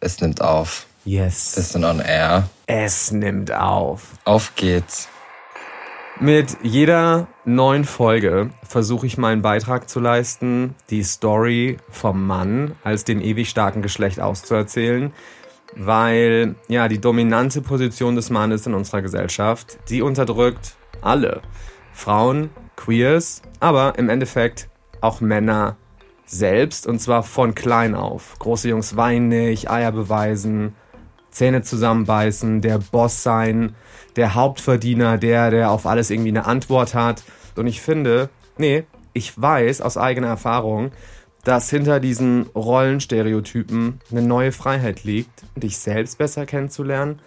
[0.00, 0.86] Es nimmt auf.
[1.04, 1.56] Yes.
[1.56, 2.48] Wir sind on air.
[2.66, 4.12] Es nimmt auf.
[4.24, 5.08] Auf geht's.
[6.20, 13.04] Mit jeder neuen Folge versuche ich meinen Beitrag zu leisten, die Story vom Mann als
[13.04, 15.12] dem ewig starken Geschlecht auszuerzählen,
[15.74, 21.42] weil ja die dominante Position des Mannes in unserer Gesellschaft, die unterdrückt alle.
[21.92, 24.68] Frauen, Queers, aber im Endeffekt
[25.00, 25.76] auch Männer
[26.26, 28.38] selbst und zwar von klein auf.
[28.38, 30.74] Große Jungs weinen nicht, Eier beweisen,
[31.30, 33.74] Zähne zusammenbeißen, der Boss sein,
[34.16, 37.22] der Hauptverdiener, der, der auf alles irgendwie eine Antwort hat.
[37.56, 38.28] Und ich finde,
[38.58, 40.92] nee, ich weiß aus eigener Erfahrung,
[41.44, 47.20] dass hinter diesen Rollenstereotypen eine neue Freiheit liegt, dich selbst besser kennenzulernen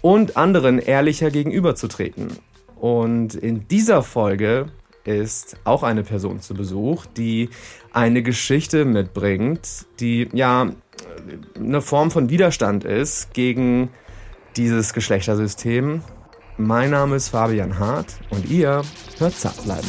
[0.00, 2.28] und anderen ehrlicher gegenüberzutreten.
[2.76, 4.66] Und in dieser Folge
[5.08, 7.48] ist auch eine Person zu Besuch, die
[7.92, 10.70] eine Geschichte mitbringt, die ja
[11.56, 13.88] eine Form von Widerstand ist gegen
[14.56, 16.02] dieses Geschlechtersystem.
[16.58, 18.82] Mein Name ist Fabian Hart und ihr
[19.18, 19.88] hört zart bleiben.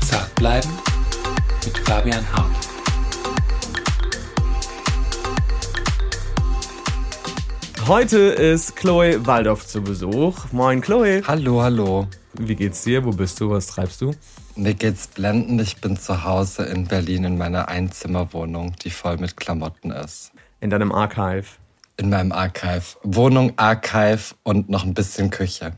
[0.00, 0.70] Zart bleiben
[1.64, 2.71] mit Fabian Hart.
[7.88, 10.36] Heute ist Chloe Waldorf zu Besuch.
[10.52, 11.20] Moin Chloe.
[11.26, 12.06] Hallo, hallo.
[12.34, 13.04] Wie geht's dir?
[13.04, 13.50] Wo bist du?
[13.50, 14.12] Was treibst du?
[14.54, 15.60] Mir geht's blendend.
[15.60, 20.30] Ich bin zu Hause in Berlin in meiner Einzimmerwohnung, die voll mit Klamotten ist.
[20.60, 21.46] In deinem Archive.
[21.96, 22.98] In meinem Archive.
[23.02, 25.72] Wohnung, Archive und noch ein bisschen Küche.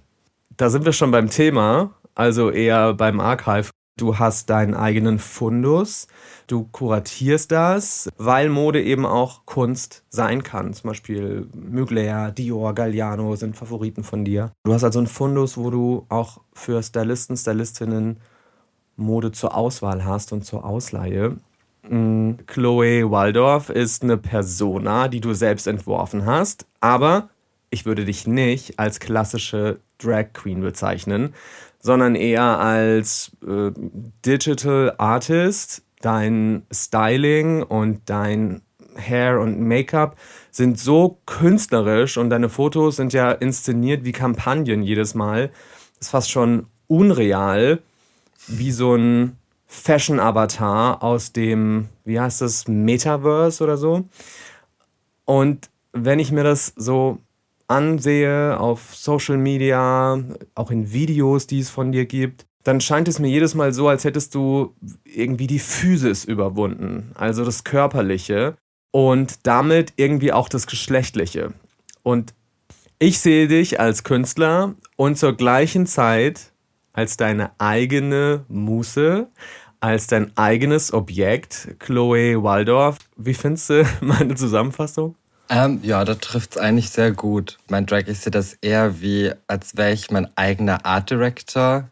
[0.58, 3.70] Da sind wir schon beim Thema, also eher beim Archive.
[3.96, 6.08] Du hast deinen eigenen Fundus,
[6.48, 10.74] du kuratierst das, weil Mode eben auch Kunst sein kann.
[10.74, 14.50] Zum Beispiel Mugler, Dior, Galliano sind Favoriten von dir.
[14.64, 18.16] Du hast also einen Fundus, wo du auch für Stylisten, Stylistinnen
[18.96, 21.36] Mode zur Auswahl hast und zur Ausleihe.
[21.88, 27.28] Mm, Chloe Waldorf ist eine Persona, die du selbst entworfen hast, aber
[27.70, 31.34] ich würde dich nicht als klassische Drag Queen bezeichnen,
[31.84, 33.70] sondern eher als äh,
[34.24, 35.83] Digital Artist.
[36.00, 38.62] Dein Styling und dein
[38.96, 40.17] Hair und Make-up
[40.50, 45.50] sind so künstlerisch und deine Fotos sind ja inszeniert wie Kampagnen jedes Mal.
[46.00, 47.80] Ist fast schon unreal,
[48.46, 54.05] wie so ein Fashion-Avatar aus dem, wie heißt das, Metaverse oder so.
[55.27, 57.18] Und wenn ich mir das so
[57.69, 60.23] ansehe auf Social Media,
[60.55, 63.89] auch in Videos, die es von dir gibt, dann scheint es mir jedes Mal so,
[63.89, 68.57] als hättest du irgendwie die Physis überwunden, also das Körperliche
[68.91, 71.52] und damit irgendwie auch das Geschlechtliche.
[72.02, 72.35] Und
[72.98, 76.52] ich sehe dich als Künstler und zur gleichen Zeit
[76.92, 79.29] als deine eigene Muße,
[79.81, 82.98] als dein eigenes Objekt, Chloe Waldorf.
[83.17, 85.17] Wie findest du meine Zusammenfassung?
[85.54, 87.58] Ähm, ja, da trifft's eigentlich sehr gut.
[87.68, 91.90] Mein Drag, ich sehe das eher wie, als wäre ich mein eigener Art Director,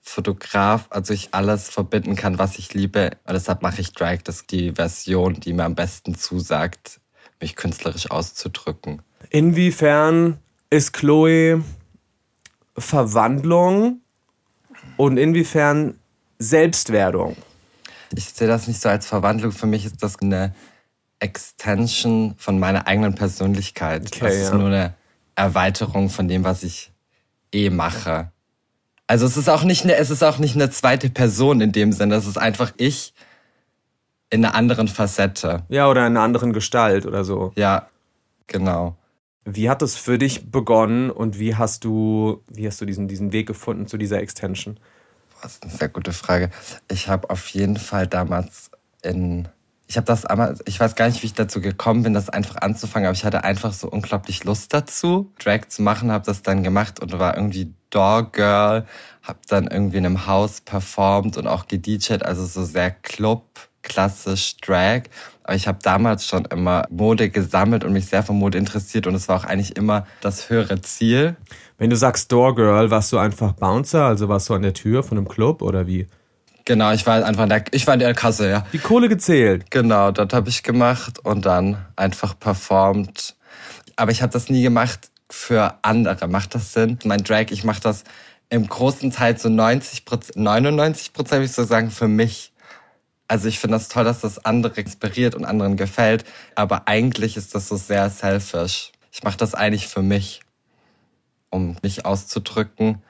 [0.00, 3.10] Fotograf, also ich alles verbinden kann, was ich liebe.
[3.26, 7.00] Und deshalb mache ich Drag, das ist die Version, die mir am besten zusagt,
[7.38, 9.02] mich künstlerisch auszudrücken.
[9.28, 10.38] Inwiefern
[10.70, 11.62] ist Chloe
[12.78, 14.00] Verwandlung
[14.96, 15.98] und inwiefern
[16.38, 17.36] Selbstwerdung?
[18.14, 19.52] Ich sehe das nicht so als Verwandlung.
[19.52, 20.54] Für mich ist das eine
[21.20, 24.06] Extension von meiner eigenen Persönlichkeit.
[24.06, 24.56] Okay, das ist ja.
[24.56, 24.94] nur eine
[25.34, 26.92] Erweiterung von dem, was ich
[27.52, 28.30] eh mache.
[29.06, 31.92] Also es ist auch nicht eine, es ist auch nicht eine zweite Person in dem
[31.92, 32.16] Sinne.
[32.16, 33.14] Es ist einfach ich
[34.30, 35.64] in einer anderen Facette.
[35.68, 37.52] Ja, oder in einer anderen Gestalt oder so.
[37.56, 37.88] Ja,
[38.46, 38.96] genau.
[39.44, 43.32] Wie hat es für dich begonnen und wie hast du, wie hast du diesen, diesen
[43.32, 44.80] Weg gefunden zu dieser Extension?
[45.40, 46.50] Das ist eine sehr gute Frage.
[46.90, 48.70] Ich habe auf jeden Fall damals
[49.02, 49.48] in
[49.88, 52.56] ich habe das einmal, ich weiß gar nicht, wie ich dazu gekommen bin, das einfach
[52.56, 56.62] anzufangen, aber ich hatte einfach so unglaublich Lust dazu, Drag zu machen, habe das dann
[56.62, 58.86] gemacht und war irgendwie Door Girl,
[59.22, 63.44] habe dann irgendwie in einem Haus performt und auch gedjed, also so sehr Club,
[63.82, 65.02] klassisch Drag.
[65.44, 69.14] Aber ich habe damals schon immer Mode gesammelt und mich sehr für Mode interessiert und
[69.14, 71.36] es war auch eigentlich immer das höhere Ziel.
[71.78, 75.04] Wenn du sagst Door Girl, warst du einfach Bouncer, also warst du an der Tür
[75.04, 76.08] von einem Club oder wie?
[76.66, 78.66] Genau, ich war einfach in der, ich war in der Kasse, ja.
[78.72, 79.70] Die Kohle gezählt.
[79.70, 83.36] Genau, dort habe ich gemacht und dann einfach performt.
[83.94, 86.26] Aber ich habe das nie gemacht für andere.
[86.26, 86.98] Macht das Sinn?
[87.04, 88.02] Mein Drag, ich mache das
[88.50, 90.02] im großen Teil so 90
[90.34, 92.52] 99 Prozent, würde ich so sagen, für mich.
[93.28, 96.24] Also ich finde das toll, dass das andere inspiriert und anderen gefällt.
[96.56, 98.90] Aber eigentlich ist das so sehr selfish.
[99.12, 100.40] Ich mache das eigentlich für mich,
[101.48, 103.02] um mich auszudrücken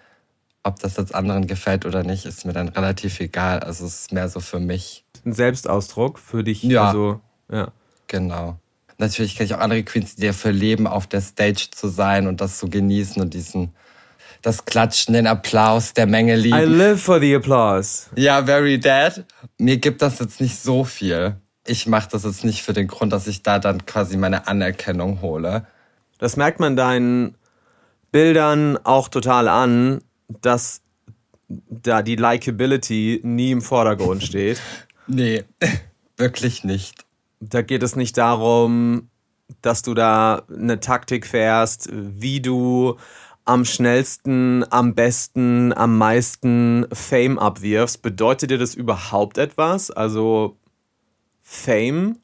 [0.66, 3.60] Ob das jetzt anderen gefällt oder nicht, ist mir dann relativ egal.
[3.60, 5.04] Also es ist mehr so für mich.
[5.24, 6.64] Ein Selbstausdruck für dich.
[6.64, 6.88] Ja.
[6.88, 7.20] Also,
[7.50, 7.68] ja.
[8.08, 8.58] Genau.
[8.98, 12.40] Natürlich kenne ich auch andere Queens, die dafür leben, auf der Stage zu sein und
[12.40, 13.74] das zu genießen und diesen,
[14.42, 16.78] das Klatschen, den Applaus der Menge I lieben.
[16.78, 18.06] live for the applause.
[18.16, 19.24] Ja, very dead.
[19.58, 21.36] Mir gibt das jetzt nicht so viel.
[21.64, 25.20] Ich mache das jetzt nicht für den Grund, dass ich da dann quasi meine Anerkennung
[25.20, 25.64] hole.
[26.18, 27.36] Das merkt man deinen
[28.10, 30.82] Bildern auch total an, dass
[31.48, 34.60] da die Likability nie im Vordergrund steht.
[35.08, 35.44] Nee,
[36.16, 37.06] wirklich nicht.
[37.38, 39.08] Da geht es nicht darum,
[39.62, 42.96] dass du da eine Taktik fährst, wie du
[43.44, 48.02] am schnellsten, am besten, am meisten Fame abwirfst.
[48.02, 49.92] Bedeutet dir das überhaupt etwas?
[49.92, 50.56] Also
[51.40, 52.18] Fame?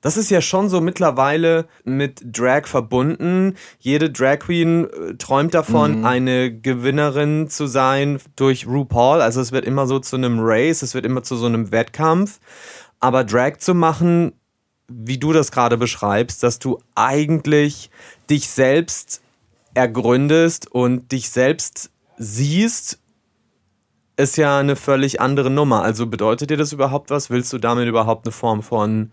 [0.00, 3.56] Das ist ja schon so mittlerweile mit Drag verbunden.
[3.80, 9.20] Jede Drag Queen äh, träumt davon, eine Gewinnerin zu sein durch RuPaul.
[9.20, 12.38] Also es wird immer so zu einem Race, es wird immer zu so einem Wettkampf.
[13.00, 14.32] Aber Drag zu machen,
[14.88, 17.90] wie du das gerade beschreibst, dass du eigentlich
[18.30, 19.20] dich selbst
[19.74, 22.98] ergründest und dich selbst siehst,
[24.16, 25.82] ist ja eine völlig andere Nummer.
[25.82, 27.30] Also bedeutet dir das überhaupt was?
[27.30, 29.10] Willst du damit überhaupt eine Form von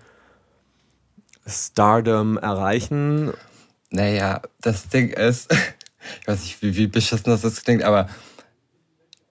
[1.47, 3.33] Stardom erreichen?
[3.89, 5.51] Naja, das Ding ist,
[6.21, 8.07] ich weiß nicht, wie, wie beschissen das jetzt klingt, aber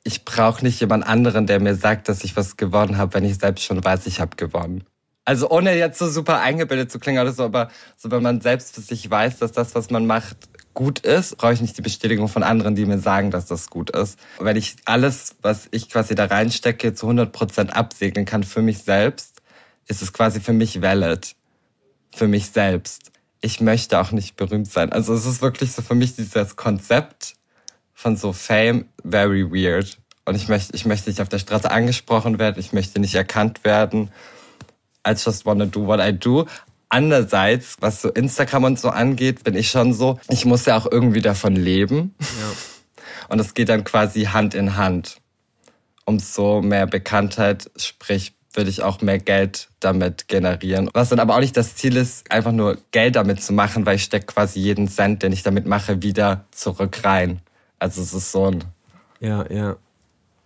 [0.05, 3.39] ich brauche nicht jemand anderen, der mir sagt, dass ich was gewonnen habe, wenn ich
[3.39, 4.85] selbst schon weiß, ich habe gewonnen.
[5.25, 8.75] Also ohne jetzt so super eingebildet zu klingen oder so, aber so wenn man selbst
[8.75, 10.37] für sich weiß, dass das, was man macht,
[10.75, 13.91] gut ist, brauche ich nicht die Bestätigung von anderen, die mir sagen, dass das gut
[13.91, 14.19] ist.
[14.39, 18.79] Und wenn ich alles, was ich quasi da reinstecke, zu 100% absegnen kann für mich
[18.79, 19.41] selbst,
[19.87, 21.37] ist es quasi für mich valid.
[22.15, 23.11] Für mich selbst.
[23.41, 24.93] Ich möchte auch nicht berühmt sein.
[24.93, 27.35] Also es ist wirklich so für mich dieses Konzept
[27.93, 29.99] von so Fame very weird.
[30.25, 33.65] Und ich möchte, ich möchte nicht auf der Straße angesprochen werden, ich möchte nicht erkannt
[33.65, 34.11] werden.
[35.07, 36.47] I just wanna do what I do.
[36.89, 40.91] Andererseits, was so Instagram und so angeht, bin ich schon so, ich muss ja auch
[40.91, 42.15] irgendwie davon leben.
[43.29, 45.17] Und es geht dann quasi Hand in Hand.
[46.05, 50.89] Umso mehr Bekanntheit, sprich, würde ich auch mehr Geld damit generieren.
[50.95, 53.97] Was dann aber auch nicht das Ziel ist, einfach nur Geld damit zu machen, weil
[53.97, 57.41] ich stecke quasi jeden Cent, den ich damit mache, wieder zurück rein.
[57.79, 58.65] Also es ist so ein
[59.21, 59.77] Ja, ja.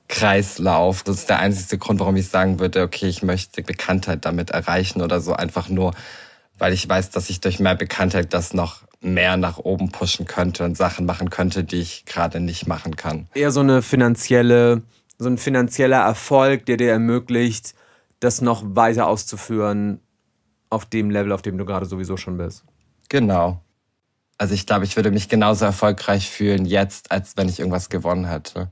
[0.08, 1.02] Kreislauf.
[1.02, 5.02] Das ist der einzige Grund, warum ich sagen würde, okay, ich möchte Bekanntheit damit erreichen
[5.02, 5.34] oder so.
[5.34, 5.92] Einfach nur,
[6.58, 10.64] weil ich weiß, dass ich durch mehr Bekanntheit das noch mehr nach oben pushen könnte
[10.64, 13.28] und Sachen machen könnte, die ich gerade nicht machen kann.
[13.34, 14.82] Eher so eine finanzielle,
[15.18, 17.74] so ein finanzieller Erfolg, der dir ermöglicht,
[18.20, 20.00] das noch weiter auszuführen
[20.70, 22.64] auf dem Level, auf dem du gerade sowieso schon bist.
[23.08, 23.62] Genau.
[24.36, 28.26] Also ich glaube, ich würde mich genauso erfolgreich fühlen jetzt, als wenn ich irgendwas gewonnen
[28.26, 28.70] hätte.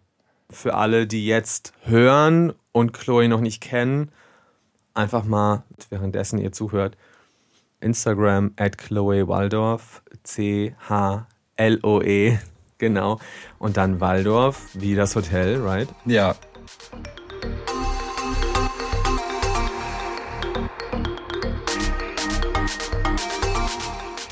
[0.49, 4.13] Für alle, die jetzt hören und Chloe noch nicht kennen,
[4.95, 6.97] einfach mal, währenddessen ihr zuhört,
[7.81, 10.79] Instagram at Chloe Waldorf, C-H-L-O-E,
[12.79, 13.19] genau.
[13.59, 15.89] Und dann Waldorf, wie das Hotel, right?
[16.05, 16.37] Ja.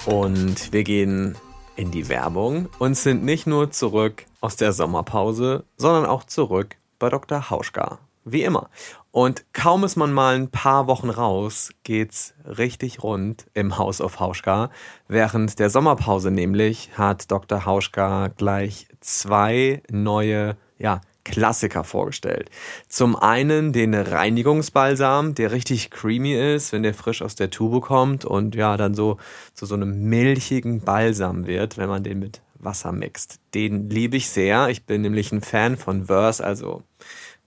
[0.06, 1.35] Und wir gehen
[1.77, 7.09] in die Werbung und sind nicht nur zurück aus der Sommerpause, sondern auch zurück bei
[7.09, 7.49] Dr.
[7.49, 7.99] Hauschka.
[8.27, 8.69] Wie immer.
[9.12, 14.20] Und kaum ist man mal ein paar Wochen raus, geht's richtig rund im House of
[14.20, 14.70] Hauschka.
[15.08, 17.65] Während der Sommerpause nämlich hat Dr.
[17.65, 22.50] Hauschka gleich zwei neue, ja, Klassiker vorgestellt.
[22.88, 28.24] Zum einen den Reinigungsbalsam, der richtig creamy ist, wenn der frisch aus der Tube kommt
[28.24, 29.16] und ja, dann so
[29.54, 33.40] zu so einem milchigen Balsam wird, wenn man den mit Wasser mixt.
[33.54, 34.69] Den liebe ich sehr.
[34.69, 36.82] Ich bin nämlich ein Fan von Verse, also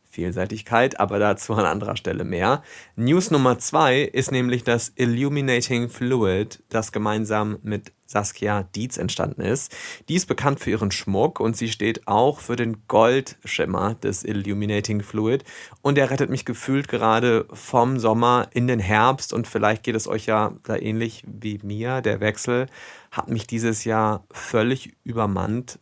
[0.10, 2.64] Vielseitigkeit, aber dazu an anderer Stelle mehr.
[2.96, 9.76] News Nummer zwei ist nämlich das Illuminating Fluid, das gemeinsam mit Saskia Dietz entstanden ist.
[10.10, 15.04] Die ist bekannt für ihren Schmuck und sie steht auch für den Goldschimmer des Illuminating
[15.04, 15.44] Fluid
[15.82, 20.08] und er rettet mich gefühlt gerade vom Sommer in den Herbst und vielleicht geht es
[20.08, 22.02] euch ja da ähnlich wie mir.
[22.02, 22.68] Der Wechsel
[23.12, 25.80] hat mich dieses Jahr völlig übermannt.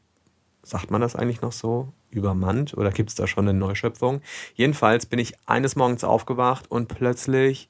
[0.64, 1.94] Sagt man das eigentlich noch so?
[2.16, 4.22] übermannt oder gibt es da schon eine Neuschöpfung?
[4.56, 7.70] Jedenfalls bin ich eines Morgens aufgewacht und plötzlich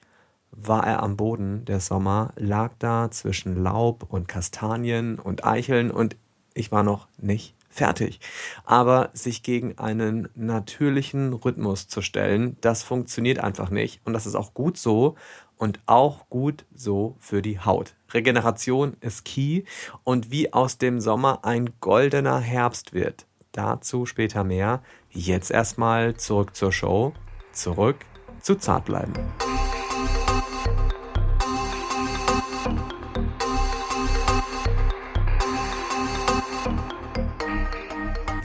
[0.52, 1.66] war er am Boden.
[1.66, 6.16] Der Sommer lag da zwischen Laub und Kastanien und Eicheln und
[6.54, 8.20] ich war noch nicht fertig.
[8.64, 14.02] Aber sich gegen einen natürlichen Rhythmus zu stellen, das funktioniert einfach nicht.
[14.06, 15.16] Und das ist auch gut so
[15.58, 17.96] und auch gut so für die Haut.
[18.14, 19.64] Regeneration ist key
[20.04, 23.25] und wie aus dem Sommer ein goldener Herbst wird,
[23.56, 24.84] Dazu später mehr.
[25.10, 27.14] Jetzt erstmal zurück zur Show.
[27.54, 27.96] Zurück
[28.42, 29.14] zu Zartbleiben.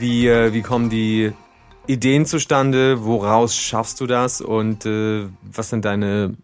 [0.01, 1.31] Wie, äh, wie kommen die
[1.85, 3.05] Ideen zustande?
[3.05, 4.41] Woraus schaffst du das?
[4.41, 6.35] Und äh, was sind deine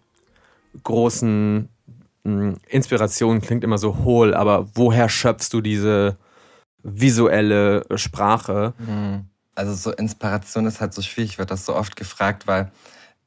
[0.83, 1.67] großen
[2.23, 3.41] mh, Inspirationen?
[3.41, 6.17] Klingt immer so hohl, aber woher schöpfst du diese
[6.83, 8.75] visuelle Sprache?
[9.55, 12.71] Also so Inspiration ist halt so schwierig, ich werde das so oft gefragt, weil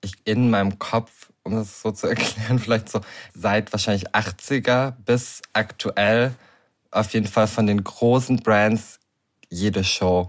[0.01, 3.01] ich in meinem Kopf, um das so zu erklären, vielleicht so
[3.35, 6.37] seit wahrscheinlich 80er bis aktuell
[6.93, 9.00] auf jeden Fall von den großen Brands
[9.51, 10.29] jede Show.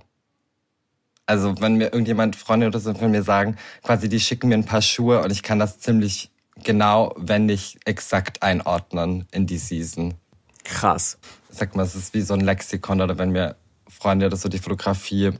[1.25, 4.66] Also wenn mir irgendjemand, Freunde oder so von mir sagen, quasi die schicken mir ein
[4.66, 6.32] paar Schuhe und ich kann das ziemlich
[6.63, 10.16] genau, wenn nicht exakt einordnen in die Season.
[10.63, 11.18] Krass.
[11.50, 13.56] Ich sag mal, es ist wie so ein Lexikon oder wenn mir
[13.88, 15.32] Freunde das so die Fotografie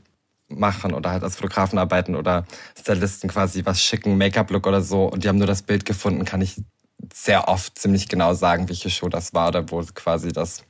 [0.48, 2.46] machen oder halt als Fotografen arbeiten oder
[2.78, 6.42] Stylisten quasi was schicken, Make-up-Look oder so und die haben nur das Bild gefunden, kann
[6.42, 6.60] ich
[7.12, 10.64] sehr oft ziemlich genau sagen, welche Show das war oder wo quasi das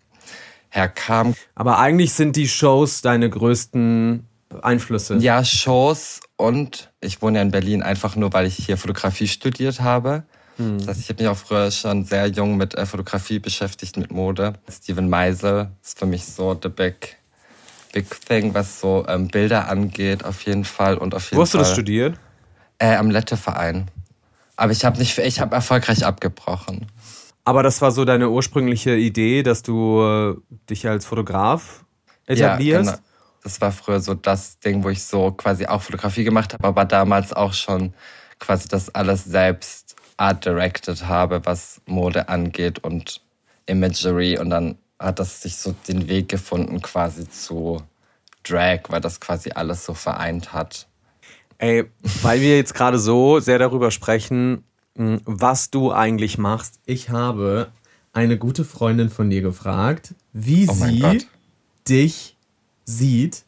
[0.72, 1.34] herkam.
[1.54, 4.26] Aber eigentlich sind die Shows deine größten
[4.62, 5.16] Einflüsse.
[5.16, 9.80] Ja, Shows und ich wohne ja in Berlin einfach nur, weil ich hier Fotografie studiert
[9.80, 10.24] habe.
[10.58, 14.12] Das heißt, ich habe mich auch früher schon sehr jung mit äh, Fotografie beschäftigt, mit
[14.12, 14.54] Mode.
[14.70, 17.16] Steven Meisel ist für mich so the big,
[17.92, 20.98] big thing, was so ähm, Bilder angeht, auf jeden Fall.
[20.98, 22.18] Und auf jeden Wo hast du Fall, das studiert?
[22.78, 23.90] Äh, am Letteverein.
[24.56, 26.86] Aber ich habe nicht, ich habe erfolgreich abgebrochen.
[27.44, 30.37] Aber das war so deine ursprüngliche Idee, dass du äh,
[30.70, 31.84] dich als Fotograf
[32.26, 32.90] etablierst?
[32.90, 33.06] Ja, genau.
[33.42, 36.84] Das war früher so das Ding, wo ich so quasi auch Fotografie gemacht habe, aber
[36.84, 37.92] damals auch schon
[38.38, 43.20] quasi das alles selbst art directed habe, was Mode angeht und
[43.66, 44.38] Imagery.
[44.38, 47.82] Und dann hat das sich so den Weg gefunden quasi zu
[48.44, 50.87] Drag, weil das quasi alles so vereint hat.
[51.58, 51.84] Ey,
[52.22, 56.78] weil wir jetzt gerade so sehr darüber sprechen, was du eigentlich machst.
[56.87, 57.68] Ich habe
[58.12, 61.26] eine gute Freundin von dir gefragt, wie Oh sie
[61.88, 62.37] dich
[62.84, 63.44] sieht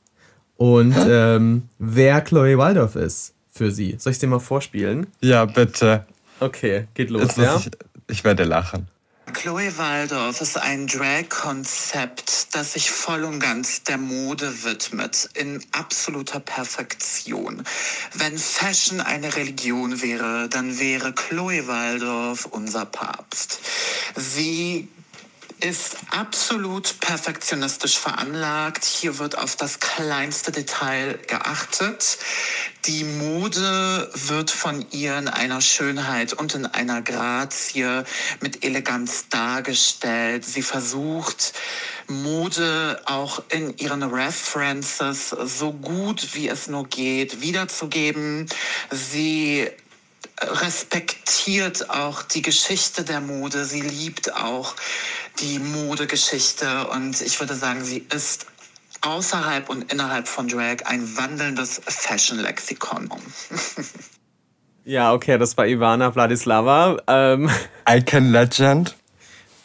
[0.56, 3.96] und ähm, wer Chloe Waldorf ist für sie.
[3.98, 5.06] Soll ich dir mal vorspielen?
[5.20, 6.06] Ja, bitte.
[6.40, 7.22] Okay, geht los.
[7.22, 7.56] Jetzt Ja?
[7.56, 7.70] ich,
[8.08, 8.88] ich werde lachen.
[9.34, 16.38] Chloe Waldorf ist ein Drag-Konzept, das sich voll und ganz der Mode widmet, in absoluter
[16.40, 17.62] Perfektion.
[18.14, 23.58] Wenn Fashion eine Religion wäre, dann wäre Chloe Waldorf unser Papst.
[24.14, 24.88] Sie
[25.64, 28.84] ist absolut perfektionistisch veranlagt.
[28.84, 32.18] Hier wird auf das kleinste Detail geachtet.
[32.84, 38.02] Die Mode wird von ihr in einer Schönheit und in einer Grazie
[38.40, 40.44] mit Eleganz dargestellt.
[40.44, 41.54] Sie versucht,
[42.08, 48.46] Mode auch in ihren References so gut wie es nur geht wiederzugeben.
[48.90, 49.70] Sie
[50.40, 53.64] respektiert auch die Geschichte der Mode.
[53.64, 54.74] Sie liebt auch
[55.40, 58.46] die Modegeschichte und ich würde sagen, sie ist
[59.00, 63.10] außerhalb und innerhalb von Drag ein wandelndes Fashion-Lexikon.
[64.84, 66.98] ja, okay, das war Ivana Vladislava.
[67.06, 67.50] Ähm,
[67.88, 68.96] Icon Legend.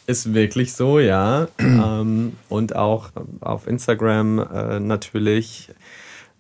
[0.08, 1.48] Ist wirklich so, ja.
[1.60, 3.12] ähm, und auch
[3.42, 5.70] auf Instagram äh, natürlich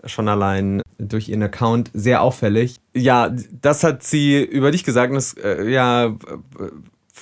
[0.05, 2.77] schon allein durch ihren Account sehr auffällig.
[2.95, 3.29] Ja,
[3.61, 6.11] das hat sie über dich gesagt das äh, ja, äh,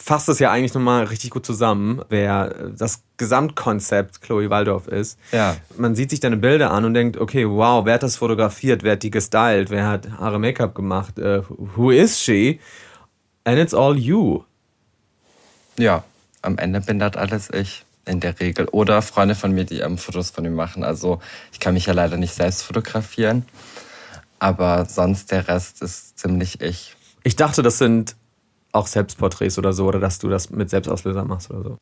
[0.07, 5.19] fasst das ja eigentlich nochmal richtig gut zusammen, wer äh, das Gesamtkonzept Chloe Waldorf ist.
[5.33, 5.57] Ja.
[5.77, 8.93] Man sieht sich deine Bilder an und denkt, okay, wow, wer hat das fotografiert, wer
[8.93, 12.61] hat die gestylt, wer hat Haare Make-up gemacht, äh, who is she?
[13.43, 14.43] And it's all you.
[15.77, 16.05] Ja,
[16.41, 18.69] am Ende bin das alles ich in der Regel.
[18.69, 20.85] Oder Freunde von mir, die ähm, Fotos von mir machen.
[20.85, 21.19] Also
[21.51, 23.45] ich kann mich ja leider nicht selbst fotografieren.
[24.39, 26.95] Aber sonst der Rest ist ziemlich ich.
[27.23, 28.15] Ich dachte, das sind
[28.77, 31.77] auch Selbstporträts oder so, oder dass du das mit Selbstauslöser machst oder so.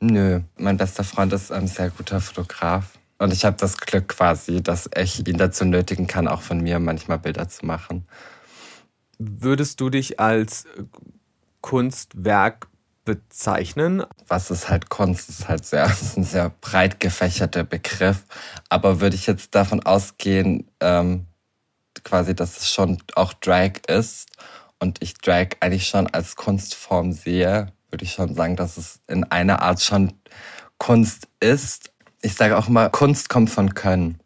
[0.00, 2.98] Nö, mein bester Freund ist ein sehr guter Fotograf.
[3.18, 6.78] Und ich habe das Glück quasi, dass ich ihn dazu nötigen kann, auch von mir
[6.78, 8.06] manchmal Bilder zu machen.
[9.18, 10.66] Würdest du dich als
[11.62, 12.68] Kunstwerk
[13.06, 14.04] bezeichnen?
[14.28, 15.30] Was ist halt Kunst?
[15.30, 18.26] Ist halt sehr, ist ein sehr breit gefächerter Begriff.
[18.68, 21.24] Aber würde ich jetzt davon ausgehen, ähm,
[22.04, 24.28] quasi, dass es schon auch Drag ist
[24.78, 29.24] und ich Drag eigentlich schon als Kunstform sehe, würde ich schon sagen, dass es in
[29.24, 30.12] einer Art schon
[30.78, 31.90] Kunst ist.
[32.22, 34.20] Ich sage auch immer, Kunst kommt von Können.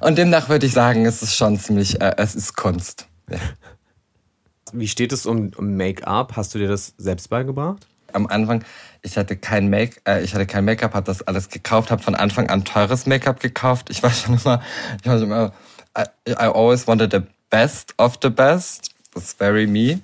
[0.00, 3.08] Und demnach würde ich sagen, es ist schon ziemlich, äh, es ist Kunst.
[3.30, 3.38] Ja.
[4.72, 6.36] Wie steht es um, um Make-up?
[6.36, 7.86] Hast du dir das selbst beigebracht?
[8.14, 8.64] am Anfang,
[9.02, 12.14] ich hatte kein Make, äh, ich hatte kein Make-up, habe das alles gekauft, habe von
[12.14, 13.90] Anfang an teures Make-up gekauft.
[13.90, 14.62] Ich war schon immer,
[15.00, 15.52] ich war schon immer,
[15.96, 17.20] I, I always wanted the
[17.50, 18.90] best of the best.
[19.14, 20.00] That's very me.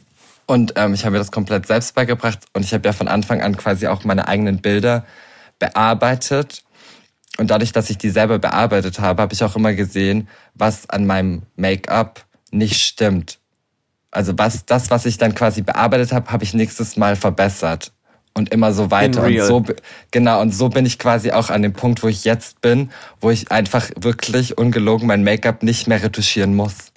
[0.47, 3.41] Und ähm, ich habe mir das komplett selbst beigebracht und ich habe ja von Anfang
[3.41, 5.05] an quasi auch meine eigenen Bilder
[5.59, 6.65] bearbeitet.
[7.39, 11.07] Und dadurch, dass ich die selber bearbeitet habe, habe ich auch immer gesehen, was an
[11.07, 13.39] meinem Make-up nicht stimmt.
[14.11, 17.93] Also was das, was ich dann quasi bearbeitet habe, habe ich nächstes Mal verbessert
[18.35, 19.23] und immer so weiter.
[19.23, 19.65] Und so
[20.11, 23.31] genau und so bin ich quasi auch an dem Punkt, wo ich jetzt bin, wo
[23.31, 26.90] ich einfach wirklich ungelogen mein Make-up nicht mehr retuschieren muss,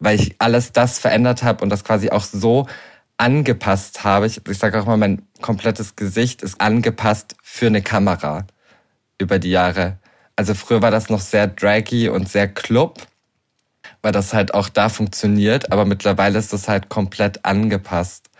[0.00, 2.66] weil ich alles das verändert habe und das quasi auch so
[3.16, 4.26] angepasst habe.
[4.26, 8.46] Ich, ich sage auch mal, mein komplettes Gesicht ist angepasst für eine Kamera
[9.18, 9.98] über die Jahre.
[10.36, 13.06] Also früher war das noch sehr draggy und sehr club
[14.02, 18.30] weil das halt auch da funktioniert, aber mittlerweile ist das halt komplett angepasst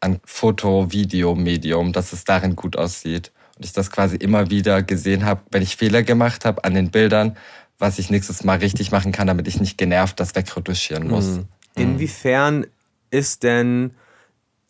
[0.00, 3.32] an Foto, Video, Medium, dass es darin gut aussieht.
[3.56, 6.90] Und ich das quasi immer wieder gesehen habe, wenn ich Fehler gemacht habe an den
[6.90, 7.36] Bildern,
[7.78, 11.26] was ich nächstes Mal richtig machen kann, damit ich nicht genervt das wegretuschieren muss.
[11.26, 11.48] Mhm.
[11.76, 12.66] Inwiefern
[13.10, 13.94] ist denn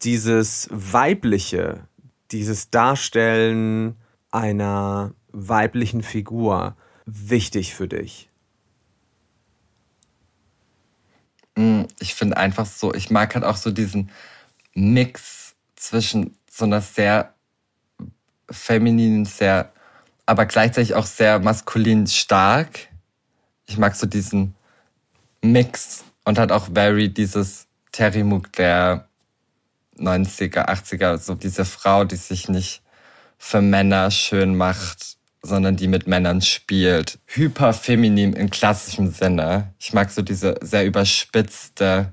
[0.02, 1.86] dieses weibliche,
[2.30, 3.96] dieses Darstellen
[4.30, 8.28] einer weiblichen Figur wichtig für dich?
[11.56, 14.10] Mm, ich finde einfach so, ich mag halt auch so diesen
[14.74, 17.34] Mix zwischen so einer sehr
[18.50, 19.72] femininen, sehr,
[20.26, 22.88] aber gleichzeitig auch sehr maskulin stark.
[23.66, 24.54] Ich mag so diesen
[25.42, 29.08] Mix und halt auch very dieses Terry Mook der
[29.98, 32.82] 90er, 80er, so diese Frau, die sich nicht
[33.38, 37.18] für Männer schön macht sondern die mit Männern spielt.
[37.26, 39.72] Hyperfeminin im klassischen Sinne.
[39.78, 42.12] Ich mag so diese sehr überspitzte,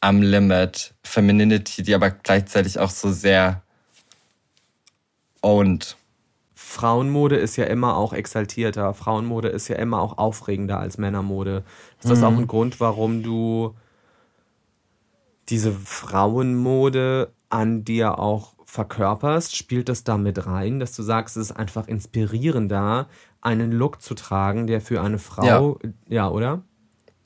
[0.00, 3.62] am Limit Femininity, die aber gleichzeitig auch so sehr
[5.40, 5.96] owned.
[6.76, 8.92] Frauenmode ist ja immer auch exaltierter.
[8.92, 11.64] Frauenmode ist ja immer auch aufregender als Männermode.
[12.02, 12.24] Ist das mhm.
[12.24, 13.74] auch ein Grund, warum du
[15.48, 21.50] diese Frauenmode an dir auch verkörperst, spielt das da mit rein, dass du sagst, es
[21.50, 23.08] ist einfach inspirierender,
[23.40, 26.62] einen Look zu tragen, der für eine Frau, ja, ja oder?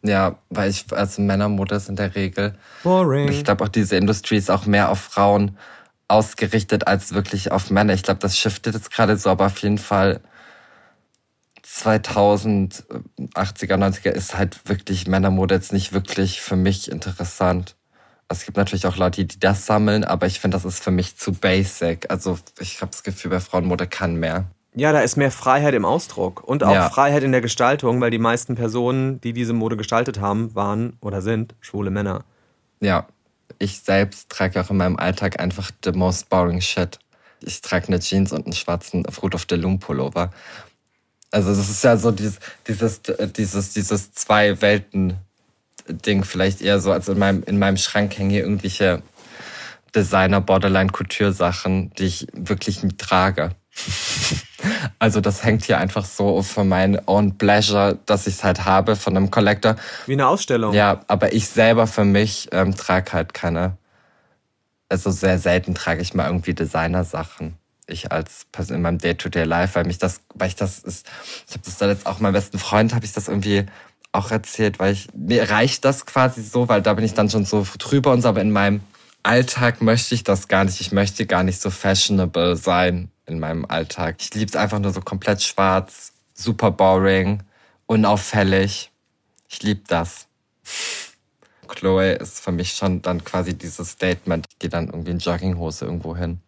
[0.02, 2.54] Ja, weil ich, also Männermode ist in der Regel.
[2.84, 3.28] Boring.
[3.28, 5.56] Ich glaube auch diese Industrie ist auch mehr auf Frauen
[6.10, 7.94] ausgerichtet als wirklich auf Männer.
[7.94, 10.20] Ich glaube, das shiftet jetzt gerade so, aber auf jeden Fall
[11.64, 12.96] 2080er,
[13.34, 17.76] 90er ist halt wirklich Männermode jetzt nicht wirklich für mich interessant
[18.30, 21.16] es gibt natürlich auch Leute, die das sammeln, aber ich finde, das ist für mich
[21.16, 22.08] zu basic.
[22.10, 24.46] Also ich habe das Gefühl, bei Frauenmode kann mehr.
[24.72, 26.88] Ja, da ist mehr Freiheit im Ausdruck und auch ja.
[26.88, 31.22] Freiheit in der Gestaltung, weil die meisten Personen, die diese Mode gestaltet haben, waren oder
[31.22, 32.24] sind schwule Männer.
[32.78, 33.08] Ja,
[33.60, 36.98] ich selbst trage auch in meinem Alltag einfach the most boring shit.
[37.42, 40.32] Ich trage eine Jeans und einen schwarzen Fruit of the Loom Pullover.
[41.30, 43.02] Also das ist ja so dieses, dieses,
[43.36, 45.16] dieses, dieses zwei Welten
[45.88, 49.02] Ding vielleicht eher so, als in meinem, in meinem Schrank hängen hier irgendwelche
[49.94, 53.50] Designer, Borderline, Couture-Sachen, die ich wirklich trage.
[54.98, 58.96] Also das hängt hier einfach so für mein own pleasure, dass ich es halt habe
[58.96, 59.76] von einem Collector.
[60.06, 60.74] Wie eine Ausstellung.
[60.74, 63.78] Ja, aber ich selber für mich ähm, trage halt keine,
[64.88, 67.56] also sehr selten trage ich mal irgendwie Designer-Sachen.
[67.86, 71.06] Ich als Person in meinem Day-to-Day-Life, weil mich das, weil ich das ist,
[71.48, 73.66] ich habe das da jetzt auch meinem besten Freund, habe ich das irgendwie
[74.12, 77.44] auch erzählt, weil ich, mir reicht das quasi so, weil da bin ich dann schon
[77.44, 78.80] so drüber und so, aber in meinem
[79.22, 80.80] Alltag möchte ich das gar nicht.
[80.80, 84.16] Ich möchte gar nicht so fashionable sein in meinem Alltag.
[84.18, 87.42] Ich liebe es einfach nur so komplett schwarz, super boring,
[87.86, 88.90] unauffällig.
[89.48, 90.26] Ich liebe das.
[91.68, 94.46] Chloe ist für mich schon dann quasi dieses Statement.
[94.50, 96.40] Ich gehe dann irgendwie in Jogginghose irgendwo hin.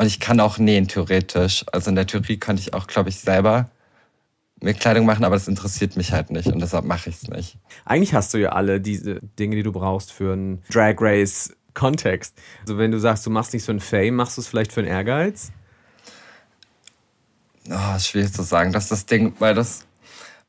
[0.00, 1.64] Und ich kann auch nähen, theoretisch.
[1.72, 3.70] Also in der Theorie könnte ich auch, glaube ich, selber
[4.60, 7.58] mir Kleidung machen, aber das interessiert mich halt nicht und deshalb mache ich es nicht.
[7.84, 12.36] Eigentlich hast du ja alle diese Dinge, die du brauchst für einen Drag Race Kontext.
[12.60, 14.80] Also wenn du sagst, du machst nichts für einen Fame, machst du es vielleicht für
[14.80, 15.52] einen Ehrgeiz?
[17.70, 18.72] Oh, schwierig zu sagen.
[18.72, 19.86] Das ist das Ding, weil das,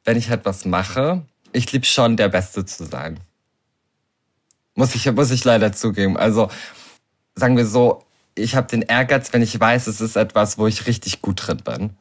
[0.06, 3.20] wenn ich halt was mache, ich liebe schon der Beste zu sein.
[4.76, 6.16] Muss ich, muss ich leider zugeben.
[6.18, 6.50] Also
[7.36, 8.04] sagen wir so,
[8.36, 11.58] ich habe den Ehrgeiz, wenn ich weiß, es ist etwas, wo ich richtig gut drin
[11.58, 11.98] bin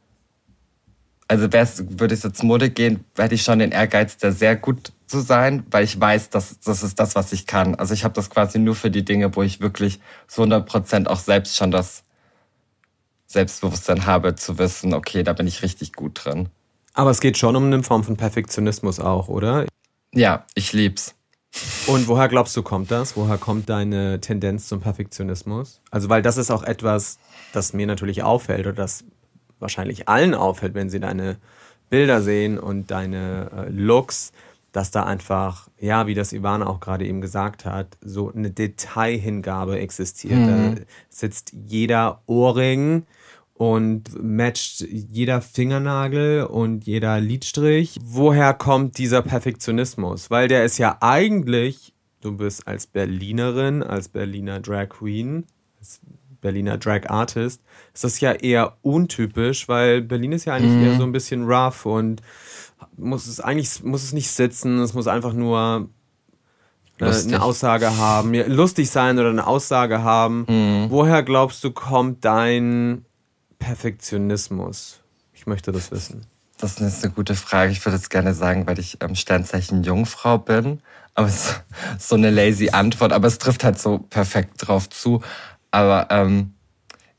[1.29, 5.21] also würde es jetzt Mode gehen, hätte ich schon den Ehrgeiz, da sehr gut zu
[5.21, 7.75] sein, weil ich weiß, dass das ist das, was ich kann.
[7.75, 11.09] Also ich habe das quasi nur für die Dinge, wo ich wirklich so 100 Prozent
[11.09, 12.05] auch selbst schon das
[13.27, 16.49] Selbstbewusstsein habe, zu wissen, okay, da bin ich richtig gut drin.
[16.95, 19.67] Aber es geht schon um eine Form von Perfektionismus auch, oder?
[20.13, 21.15] Ja, ich lieb's.
[21.87, 23.17] Und woher glaubst du, kommt das?
[23.17, 25.81] Woher kommt deine Tendenz zum Perfektionismus?
[25.91, 27.19] Also, weil das ist auch etwas,
[27.53, 29.05] das mir natürlich auffällt oder das
[29.59, 31.37] wahrscheinlich allen auffällt, wenn sie deine
[31.91, 34.33] Bilder sehen und deine äh, Looks,
[34.73, 39.79] dass da einfach, ja, wie das Ivana auch gerade eben gesagt hat, so eine Detailhingabe
[39.79, 40.39] existiert.
[40.39, 40.75] Mhm.
[40.77, 43.05] Da sitzt jeder Ohrring
[43.55, 47.99] und matcht jeder Fingernagel und jeder Lidstrich.
[48.03, 50.31] Woher kommt dieser Perfektionismus?
[50.31, 55.45] Weil der ist ja eigentlich, du bist als Berlinerin, als Berliner Drag Queen,
[55.81, 56.01] als
[56.41, 60.85] Berliner Drag Artist, ist das ja eher untypisch, weil Berlin ist ja eigentlich mhm.
[60.85, 62.23] eher so ein bisschen rough und
[62.97, 65.89] muss es eigentlich muss es nicht sitzen, es muss einfach nur
[67.01, 70.47] äh, eine Aussage haben, lustig sein oder eine Aussage haben.
[70.49, 70.87] Mhm.
[70.91, 73.05] Woher glaubst du, kommt dein
[73.59, 75.01] Perfektionismus?
[75.33, 76.27] Ich möchte das wissen.
[76.59, 77.71] Das ist eine gute Frage.
[77.71, 80.81] Ich würde jetzt gerne sagen, weil ich ähm, Sternzeichen Jungfrau bin.
[81.15, 81.55] Aber es
[81.97, 85.23] ist so eine lazy Antwort, aber es trifft halt so perfekt drauf zu.
[85.71, 86.55] Aber ähm,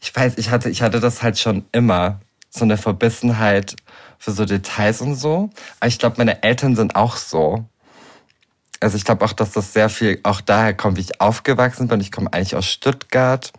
[0.01, 2.19] ich weiß, ich hatte, ich hatte das halt schon immer.
[2.49, 3.75] So eine Verbissenheit
[4.19, 5.49] für so Details und so.
[5.79, 7.65] Aber ich glaube, meine Eltern sind auch so.
[8.81, 11.99] Also ich glaube auch, dass das sehr viel auch daher kommt, wie ich aufgewachsen bin.
[12.01, 13.51] Ich komme eigentlich aus Stuttgart.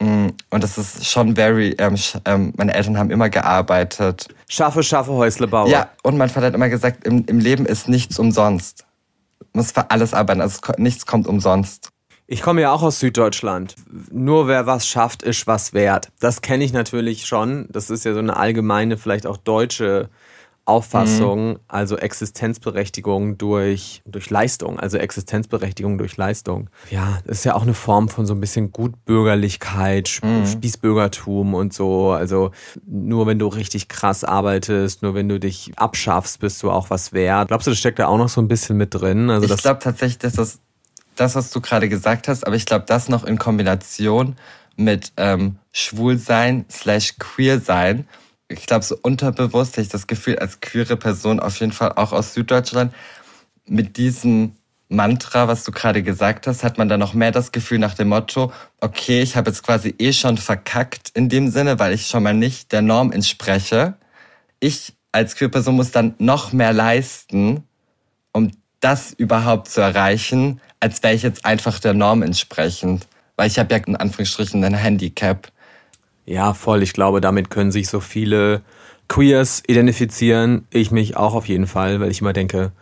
[0.00, 4.28] Mm, und das ist schon very, ähm, ähm, meine Eltern haben immer gearbeitet.
[4.48, 5.70] Schaffe, schaffe, Häusle baue.
[5.70, 8.84] Ja, und mein Vater hat immer gesagt, im, im Leben ist nichts umsonst.
[9.52, 11.90] Muss für alles arbeiten, also nichts kommt umsonst.
[12.30, 13.74] Ich komme ja auch aus Süddeutschland.
[14.10, 16.10] Nur wer was schafft, ist was wert.
[16.20, 17.66] Das kenne ich natürlich schon.
[17.70, 20.10] Das ist ja so eine allgemeine, vielleicht auch deutsche
[20.66, 21.60] Auffassung, mhm.
[21.66, 26.68] also Existenzberechtigung durch, durch Leistung, also Existenzberechtigung durch Leistung.
[26.90, 30.44] Ja, das ist ja auch eine Form von so ein bisschen Gutbürgerlichkeit, mhm.
[30.44, 32.10] Spießbürgertum und so.
[32.10, 32.50] Also
[32.86, 37.14] nur wenn du richtig krass arbeitest, nur wenn du dich abschaffst, bist du auch was
[37.14, 37.48] wert.
[37.48, 39.30] Glaubst du, das steckt da auch noch so ein bisschen mit drin?
[39.30, 40.60] Also ich glaube tatsächlich, dass das,
[41.20, 44.36] das, was du gerade gesagt hast, aber ich glaube, das noch in Kombination
[44.76, 48.06] mit ähm, Schwulsein slash Queersein
[48.48, 52.12] ich glaube, so unterbewusst habe ich das Gefühl, als queere Person, auf jeden Fall auch
[52.12, 52.94] aus Süddeutschland,
[53.66, 54.56] mit diesem
[54.88, 58.08] Mantra, was du gerade gesagt hast, hat man dann noch mehr das Gefühl nach dem
[58.08, 62.22] Motto, okay, ich habe jetzt quasi eh schon verkackt in dem Sinne, weil ich schon
[62.22, 63.98] mal nicht der Norm entspreche.
[64.60, 67.64] Ich als queere Person muss dann noch mehr leisten,
[68.32, 68.50] um
[68.80, 73.06] das überhaupt zu erreichen, als wäre ich jetzt einfach der Norm entsprechend.
[73.36, 75.50] Weil ich habe ja in Anführungsstrichen ein Handicap.
[76.26, 76.82] Ja, voll.
[76.82, 78.62] Ich glaube, damit können sich so viele
[79.08, 80.66] Queers identifizieren.
[80.70, 82.72] Ich mich auch auf jeden Fall, weil ich immer denke,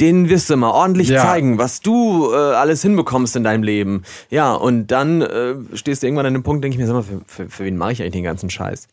[0.00, 1.22] denen wirst du mal ordentlich ja.
[1.22, 4.02] zeigen, was du äh, alles hinbekommst in deinem Leben.
[4.30, 7.02] Ja, und dann äh, stehst du irgendwann an dem Punkt, denke ich mir, sag mal,
[7.02, 8.88] für, für, für wen mache ich eigentlich den ganzen Scheiß?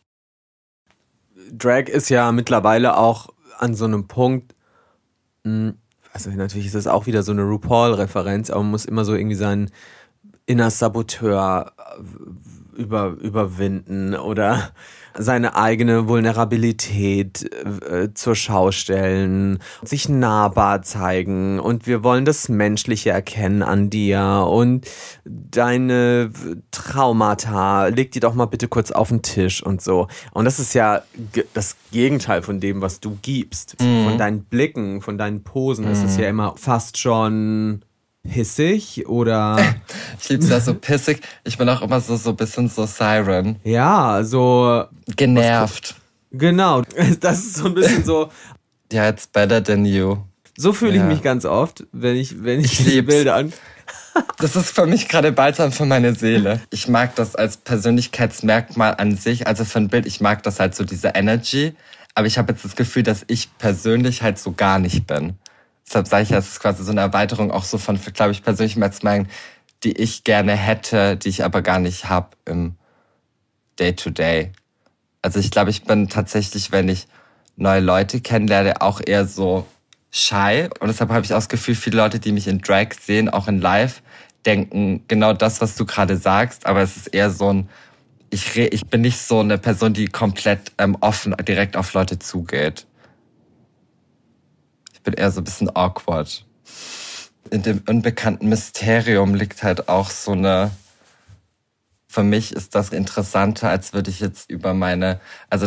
[1.50, 4.54] Drag ist ja mittlerweile auch an so einem Punkt,
[5.44, 5.78] mh, hm,
[6.12, 9.36] also natürlich ist das auch wieder so eine RuPaul-Referenz, aber man muss immer so irgendwie
[9.36, 9.70] sein
[10.46, 11.72] inner Saboteur
[12.76, 14.70] über, überwinden oder
[15.16, 17.50] seine eigene Vulnerabilität
[17.90, 24.46] äh, zur Schau stellen, sich nahbar zeigen und wir wollen das Menschliche erkennen an dir
[24.48, 24.88] und
[25.24, 26.30] deine
[26.70, 30.08] Traumata, leg die doch mal bitte kurz auf den Tisch und so.
[30.32, 31.02] Und das ist ja
[31.54, 33.80] das Gegenteil von dem, was du gibst.
[33.80, 34.04] Mhm.
[34.04, 35.92] Von deinen Blicken, von deinen Posen mhm.
[35.92, 37.82] ist es ja immer fast schon
[38.28, 39.58] pissig oder.
[40.20, 41.20] ich liebe es ja so pissig.
[41.44, 43.56] Ich bin auch immer so, so ein bisschen so Siren.
[43.64, 44.84] Ja, so.
[45.16, 45.96] Genervt.
[46.30, 46.82] Genau.
[47.20, 48.30] Das ist so ein bisschen so.
[48.92, 50.18] ja, it's better than you.
[50.56, 51.02] So fühle ja.
[51.02, 53.52] ich mich ganz oft, wenn ich, wenn ich, ich die Bilder an.
[54.38, 56.60] Das ist für mich gerade balsam für meine Seele.
[56.70, 60.74] Ich mag das als Persönlichkeitsmerkmal an sich, also für ein Bild, ich mag das halt
[60.74, 61.74] so, diese Energy.
[62.14, 65.38] Aber ich habe jetzt das Gefühl, dass ich persönlich halt so gar nicht bin.
[65.92, 68.80] Deshalb sage ich, es ist quasi so eine Erweiterung auch so von, glaube ich, persönlichen
[68.80, 69.28] Merkmalen,
[69.84, 72.76] die ich gerne hätte, die ich aber gar nicht habe im
[73.78, 74.44] Day-to-Day.
[74.44, 74.52] -Day.
[75.20, 77.08] Also ich glaube, ich bin tatsächlich, wenn ich
[77.56, 79.66] neue Leute kennenlerne, auch eher so
[80.10, 80.70] shy.
[80.80, 83.46] Und deshalb habe ich auch das Gefühl, viele Leute, die mich in Drag sehen, auch
[83.46, 84.02] in Live,
[84.46, 86.64] denken genau das, was du gerade sagst.
[86.64, 87.68] Aber es ist eher so ein,
[88.30, 92.86] ich, ich bin nicht so eine Person, die komplett ähm, offen direkt auf Leute zugeht.
[95.02, 96.44] Bin eher so ein bisschen awkward.
[97.50, 100.70] In dem unbekannten Mysterium liegt halt auch so eine,
[102.06, 105.66] für mich ist das interessanter, als würde ich jetzt über meine, also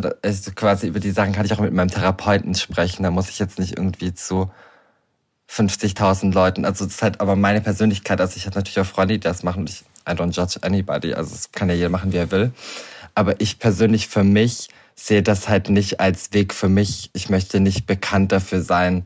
[0.55, 3.03] quasi über die Sachen kann ich auch mit meinem Therapeuten sprechen.
[3.03, 4.51] Da muss ich jetzt nicht irgendwie zu
[5.49, 6.65] 50.000 Leuten.
[6.65, 8.21] Also das ist halt aber meine Persönlichkeit.
[8.21, 9.61] Also ich habe natürlich auch Freunde, die das machen.
[9.61, 11.13] Und ich, I don't judge anybody.
[11.13, 12.51] Also es kann ja jeder machen, wie er will.
[13.13, 17.10] Aber ich persönlich für mich sehe das halt nicht als Weg für mich.
[17.13, 19.05] Ich möchte nicht bekannt dafür sein,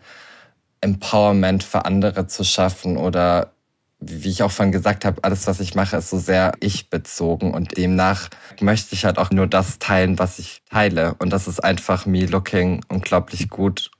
[0.81, 3.51] Empowerment für andere zu schaffen oder
[3.99, 7.75] wie ich auch vorhin gesagt habe, alles, was ich mache, ist so sehr ich-bezogen und
[7.75, 8.29] demnach
[8.61, 11.15] möchte ich halt auch nur das teilen, was ich teile.
[11.15, 13.91] Und das ist einfach me looking unglaublich gut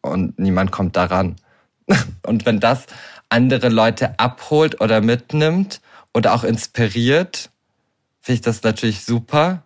[0.00, 1.36] und niemand kommt daran.
[2.22, 2.86] Und wenn das
[3.28, 5.80] andere Leute abholt oder mitnimmt
[6.12, 7.50] oder auch inspiriert,
[8.20, 9.62] finde ich das natürlich super.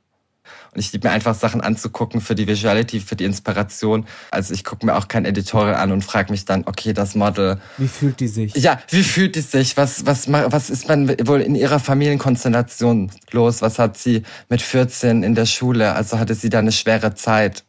[0.73, 4.07] Und ich liebe mir einfach Sachen anzugucken für die Visuality, für die Inspiration.
[4.31, 7.61] Also ich gucke mir auch kein Editorial an und frage mich dann, okay, das Model.
[7.77, 8.55] Wie fühlt die sich?
[8.55, 9.77] Ja, wie fühlt die sich?
[9.77, 13.63] Was, was, was ist man wohl in ihrer Familienkonstellation los?
[13.63, 15.95] Was hat sie mit 14 in der Schule?
[15.95, 17.65] Also hatte sie da eine schwere Zeit?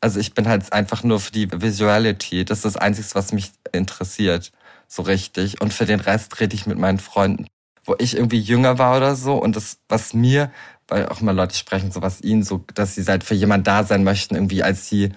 [0.00, 2.44] Also ich bin halt einfach nur für die Visuality.
[2.44, 4.52] Das ist das Einzige, was mich interessiert.
[4.88, 5.60] So richtig.
[5.60, 7.46] Und für den Rest rede ich mit meinen Freunden.
[7.84, 10.52] Wo ich irgendwie jünger war oder so und das, was mir
[10.92, 13.82] weil auch immer Leute sprechen, so was ihnen so, dass sie halt für jemand da
[13.82, 15.12] sein möchten, irgendwie als sie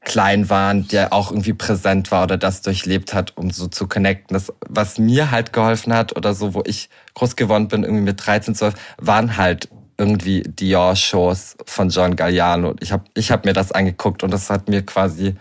[0.00, 4.34] klein waren, der auch irgendwie präsent war oder das durchlebt hat, um so zu connecten.
[4.34, 8.26] Das, was mir halt geholfen hat oder so, wo ich groß geworden bin, irgendwie mit
[8.26, 12.74] 13, 12, waren halt irgendwie Dior-Shows von John Galliano.
[12.80, 15.36] Ich habe ich hab mir das angeguckt und das hat mir quasi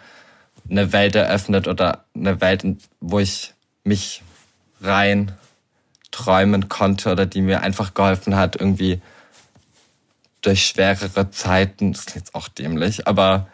[0.69, 2.63] eine Welt eröffnet oder eine Welt,
[3.01, 4.21] wo ich mich
[4.81, 5.33] rein
[6.11, 9.01] träumen konnte oder die mir einfach geholfen hat, irgendwie
[10.43, 13.47] durch schwerere Zeiten, das klingt jetzt auch dämlich, aber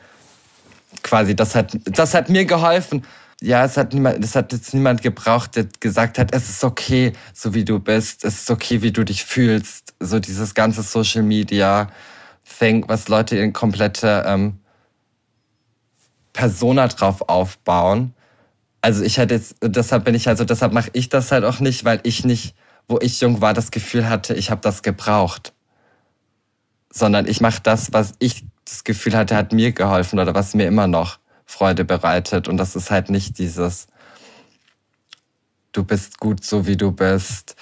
[1.03, 3.05] quasi das hat, das hat mir geholfen.
[3.41, 7.13] Ja, es hat niemand, es hat jetzt niemand gebraucht, der gesagt hat, es ist okay,
[7.33, 9.93] so wie du bist, es ist okay, wie du dich fühlst.
[9.99, 11.89] So dieses ganze Social Media
[12.57, 14.59] Thing, was Leute in komplette ähm,
[16.33, 18.13] Persona drauf aufbauen.
[18.81, 21.85] Also ich hatte jetzt, deshalb bin ich also, deshalb mache ich das halt auch nicht,
[21.85, 22.55] weil ich nicht,
[22.87, 25.53] wo ich jung war, das Gefühl hatte, ich habe das gebraucht
[26.91, 30.67] sondern ich mache das, was ich das Gefühl hatte, hat mir geholfen oder was mir
[30.67, 32.47] immer noch Freude bereitet.
[32.47, 33.87] Und das ist halt nicht dieses,
[35.71, 37.55] du bist gut so wie du bist.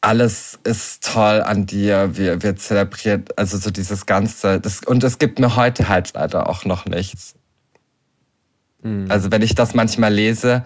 [0.00, 2.16] Alles ist toll an dir.
[2.16, 4.60] Wir, wir zelebrieren, also so dieses Ganze.
[4.60, 7.34] Das, und es gibt mir heute halt leider auch noch nichts.
[8.82, 9.10] Mhm.
[9.10, 10.64] Also wenn ich das manchmal lese.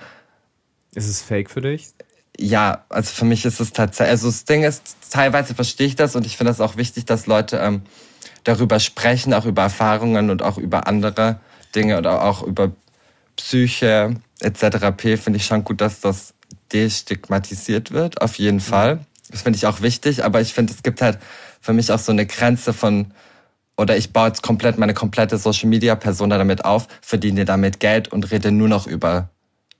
[0.94, 1.94] Ist es fake für dich?
[2.38, 6.16] Ja, also für mich ist es tatsächlich, also das Ding ist, teilweise verstehe ich das
[6.16, 7.82] und ich finde es auch wichtig, dass Leute ähm,
[8.42, 11.40] darüber sprechen, auch über Erfahrungen und auch über andere
[11.74, 12.72] Dinge oder auch über
[13.36, 14.92] Psyche etc.
[14.96, 15.16] p.
[15.16, 16.34] Finde ich schon gut, dass das
[16.72, 18.60] destigmatisiert wird, auf jeden mhm.
[18.60, 19.06] Fall.
[19.30, 21.18] Das finde ich auch wichtig, aber ich finde, es gibt halt
[21.60, 23.12] für mich auch so eine Grenze von,
[23.76, 28.08] oder ich baue jetzt komplett meine komplette Social Media Persona damit auf, verdiene damit Geld
[28.08, 29.30] und rede nur noch über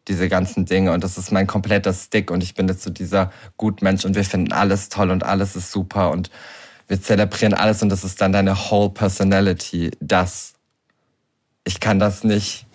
[0.08, 3.32] diese ganzen Dinge und das ist mein kompletter Stick und ich bin jetzt so dieser
[3.56, 6.30] Gutmensch und wir finden alles toll und alles ist super und
[6.88, 9.90] wir zelebrieren alles und das ist dann deine whole personality.
[10.00, 10.52] Das.
[11.64, 12.66] Ich kann das nicht.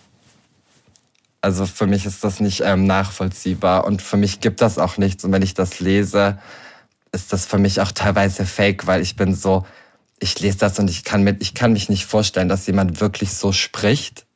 [1.40, 5.24] Also für mich ist das nicht ähm, nachvollziehbar und für mich gibt das auch nichts
[5.24, 6.38] und wenn ich das lese,
[7.12, 9.64] ist das für mich auch teilweise fake, weil ich bin so,
[10.18, 13.32] ich lese das und ich kann mit, ich kann mich nicht vorstellen, dass jemand wirklich
[13.32, 14.26] so spricht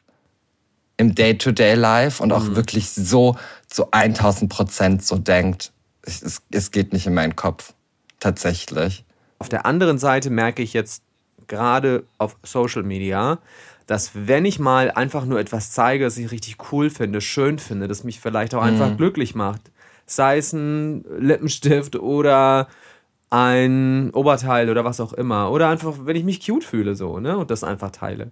[0.97, 2.57] im Day-to-Day-Life und auch mhm.
[2.57, 5.73] wirklich so zu 1000 Prozent so denkt.
[6.03, 7.75] Es, es geht nicht in meinen Kopf.
[8.21, 9.05] Tatsächlich.
[9.39, 11.03] Auf der anderen Seite merke ich jetzt
[11.47, 13.39] gerade auf Social Media,
[13.87, 17.89] dass wenn ich mal einfach nur etwas zeige, das ich richtig cool finde, schön finde,
[17.89, 18.97] das mich vielleicht auch einfach mhm.
[18.97, 19.61] glücklich macht,
[20.07, 22.69] sei es ein Lippenstift oder
[23.29, 27.37] ein Oberteil oder was auch immer oder einfach, wenn ich mich cute fühle so, ne,
[27.37, 28.31] und das einfach teile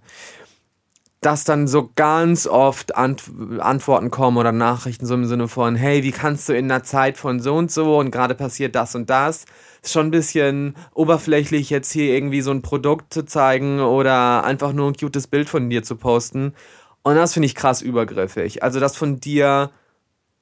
[1.23, 3.23] dass dann so ganz oft Ant
[3.61, 7.17] Antworten kommen oder Nachrichten so im Sinne von, hey, wie kannst du in einer Zeit
[7.17, 9.45] von so und so und gerade passiert das und das.
[9.83, 14.73] Ist schon ein bisschen oberflächlich, jetzt hier irgendwie so ein Produkt zu zeigen oder einfach
[14.73, 16.55] nur ein cutes Bild von dir zu posten.
[17.03, 18.65] Und das finde ich krass übergriffig.
[18.65, 19.71] Also, dass von dir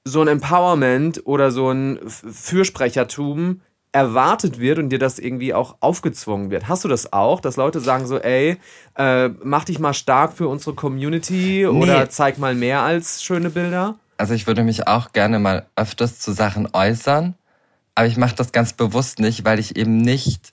[0.05, 3.61] so ein Empowerment oder so ein Fürsprechertum
[3.93, 6.69] erwartet wird und dir das irgendwie auch aufgezwungen wird.
[6.69, 8.57] Hast du das auch, dass Leute sagen so, ey,
[8.97, 11.67] äh, mach dich mal stark für unsere Community nee.
[11.67, 13.97] oder zeig mal mehr als schöne Bilder?
[14.17, 17.35] Also ich würde mich auch gerne mal öfters zu Sachen äußern,
[17.95, 20.53] aber ich mache das ganz bewusst nicht, weil ich eben nicht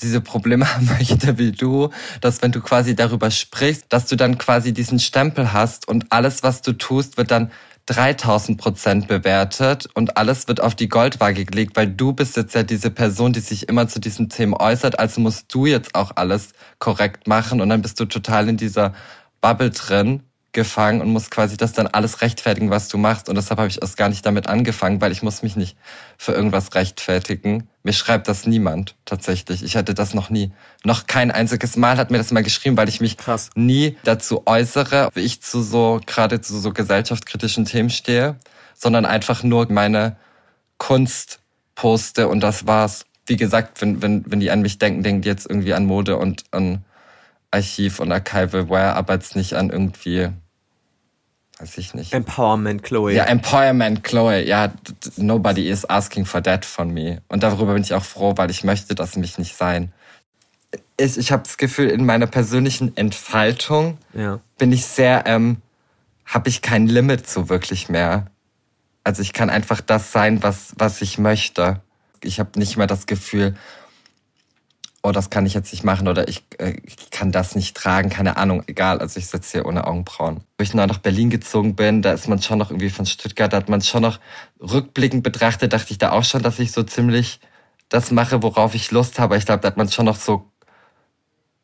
[0.00, 4.38] diese Probleme haben möchte wie du, dass wenn du quasi darüber sprichst, dass du dann
[4.38, 7.50] quasi diesen Stempel hast und alles, was du tust, wird dann
[7.92, 12.62] 3000 Prozent bewertet und alles wird auf die Goldwaage gelegt, weil du bist jetzt ja
[12.62, 16.52] diese Person, die sich immer zu diesen Themen äußert, also musst du jetzt auch alles
[16.78, 18.94] korrekt machen und dann bist du total in dieser
[19.42, 23.58] Bubble drin gefangen und musst quasi das dann alles rechtfertigen, was du machst und deshalb
[23.58, 25.76] habe ich erst gar nicht damit angefangen, weil ich muss mich nicht
[26.18, 29.62] für irgendwas rechtfertigen, Mir schreibt das niemand tatsächlich.
[29.62, 30.52] Ich hatte das noch nie.
[30.84, 33.50] Noch kein einziges Mal hat mir das mal geschrieben, weil ich mich Krass.
[33.54, 38.36] nie dazu äußere, wie ich zu so, gerade zu so gesellschaftskritischen Themen stehe,
[38.74, 40.16] sondern einfach nur meine
[40.78, 41.40] Kunst
[41.74, 43.04] poste und das war's.
[43.26, 46.18] Wie gesagt, wenn, wenn, wenn die an mich denken, denken die jetzt irgendwie an Mode
[46.18, 46.84] und an
[47.52, 50.30] Archiv und Archival Ware, aber jetzt nicht an irgendwie,
[51.62, 52.12] weiß ich nicht.
[52.12, 53.12] Empowerment, Chloe.
[53.12, 54.44] Ja, Empowerment, Chloe.
[54.44, 54.72] Ja,
[55.16, 57.22] nobody is asking for that von me.
[57.28, 59.92] Und darüber bin ich auch froh, weil ich möchte das mich nicht sein.
[60.96, 64.40] Ich, ich habe das Gefühl, in meiner persönlichen Entfaltung ja.
[64.58, 65.58] bin ich sehr, ähm,
[66.26, 68.26] habe ich kein Limit so wirklich mehr.
[69.04, 71.80] Also ich kann einfach das sein, was, was ich möchte.
[72.22, 73.56] Ich habe nicht mehr das Gefühl,
[75.12, 78.08] oh, das kann ich jetzt nicht machen oder ich, äh, ich kann das nicht tragen,
[78.08, 78.98] keine Ahnung, egal.
[78.98, 80.40] Also ich sitze hier ohne Augenbrauen.
[80.56, 83.52] Wo ich neu nach Berlin gezogen bin, da ist man schon noch irgendwie von Stuttgart,
[83.52, 84.18] da hat man schon noch
[84.60, 87.40] rückblickend betrachtet, dachte ich da auch schon, dass ich so ziemlich
[87.88, 89.36] das mache, worauf ich Lust habe.
[89.36, 90.52] Ich glaube, da hat man schon noch so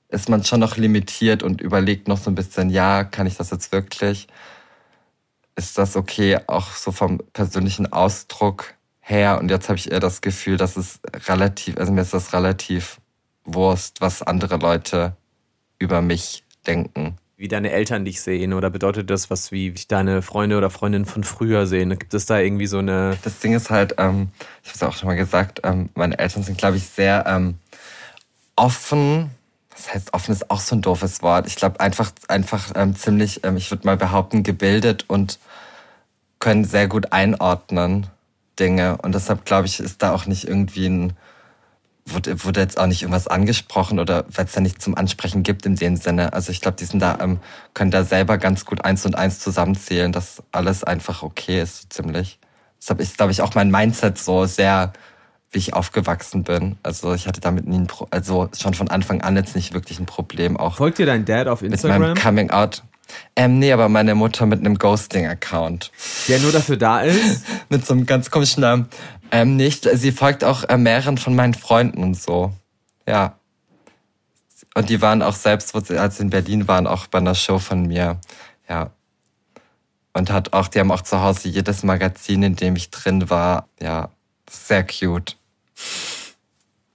[0.09, 3.51] ist man schon noch limitiert und überlegt noch so ein bisschen, ja, kann ich das
[3.51, 4.27] jetzt wirklich?
[5.55, 9.39] Ist das okay, auch so vom persönlichen Ausdruck her?
[9.39, 13.01] Und jetzt habe ich eher das Gefühl, dass es relativ, also mir ist das relativ
[13.55, 15.17] Wurst, was andere Leute
[15.79, 17.17] über mich denken.
[17.37, 21.07] Wie deine Eltern dich sehen oder bedeutet das, was wie dich deine Freunde oder Freundinnen
[21.07, 21.97] von früher sehen?
[21.97, 23.17] Gibt es da irgendwie so eine.
[23.23, 24.31] Das Ding ist halt, ähm,
[24.65, 27.55] ich habe es auch schon mal gesagt, ähm, meine Eltern sind, glaube ich, sehr ähm,
[28.57, 29.31] offen.
[29.71, 31.47] Das heißt, offen ist auch so ein doofes Wort.
[31.47, 35.39] Ich glaube einfach, einfach ähm, ziemlich, ähm, ich würde mal behaupten, gebildet und
[36.41, 38.09] können sehr gut einordnen
[38.59, 38.99] Dinge.
[39.03, 41.13] Und deshalb glaube ich, ist da auch nicht irgendwie ein,
[42.13, 45.67] wurde, wurde jetzt auch nicht irgendwas angesprochen oder weil es da nichts zum Ansprechen gibt
[45.67, 46.33] in dem Sinne.
[46.33, 47.41] Also ich glaube, die sind da, ähm,
[47.75, 51.89] können da selber ganz gut eins und eins zusammenzählen, dass alles einfach okay ist, so
[51.89, 52.39] ziemlich.
[52.81, 54.93] Deshalb ist, glaube ich, auch mein Mindset so sehr,
[55.51, 56.77] wie ich aufgewachsen bin.
[56.83, 59.99] Also ich hatte damit nie ein Pro also schon von Anfang an jetzt nicht wirklich
[59.99, 62.01] ein Problem, auch Folgt dir dein Dad auf mit Instagram?
[62.01, 62.83] meinem Coming Out.
[63.37, 65.91] Ähm, nee, aber meine Mutter mit einem Ghosting-Account.
[66.29, 67.45] der nur dafür da ist?
[67.71, 68.89] Mit so einem ganz komischen Namen.
[69.31, 72.53] Ähm, nicht, sie folgt auch äh, mehreren von meinen Freunden und so.
[73.07, 73.39] Ja.
[74.75, 77.87] Und die waren auch selbst, als sie in Berlin waren, auch bei einer Show von
[77.87, 78.21] mir.
[78.69, 78.91] Ja.
[80.13, 83.69] Und hat auch, die haben auch zu Hause jedes Magazin, in dem ich drin war.
[83.81, 84.11] Ja,
[84.49, 85.37] sehr cute.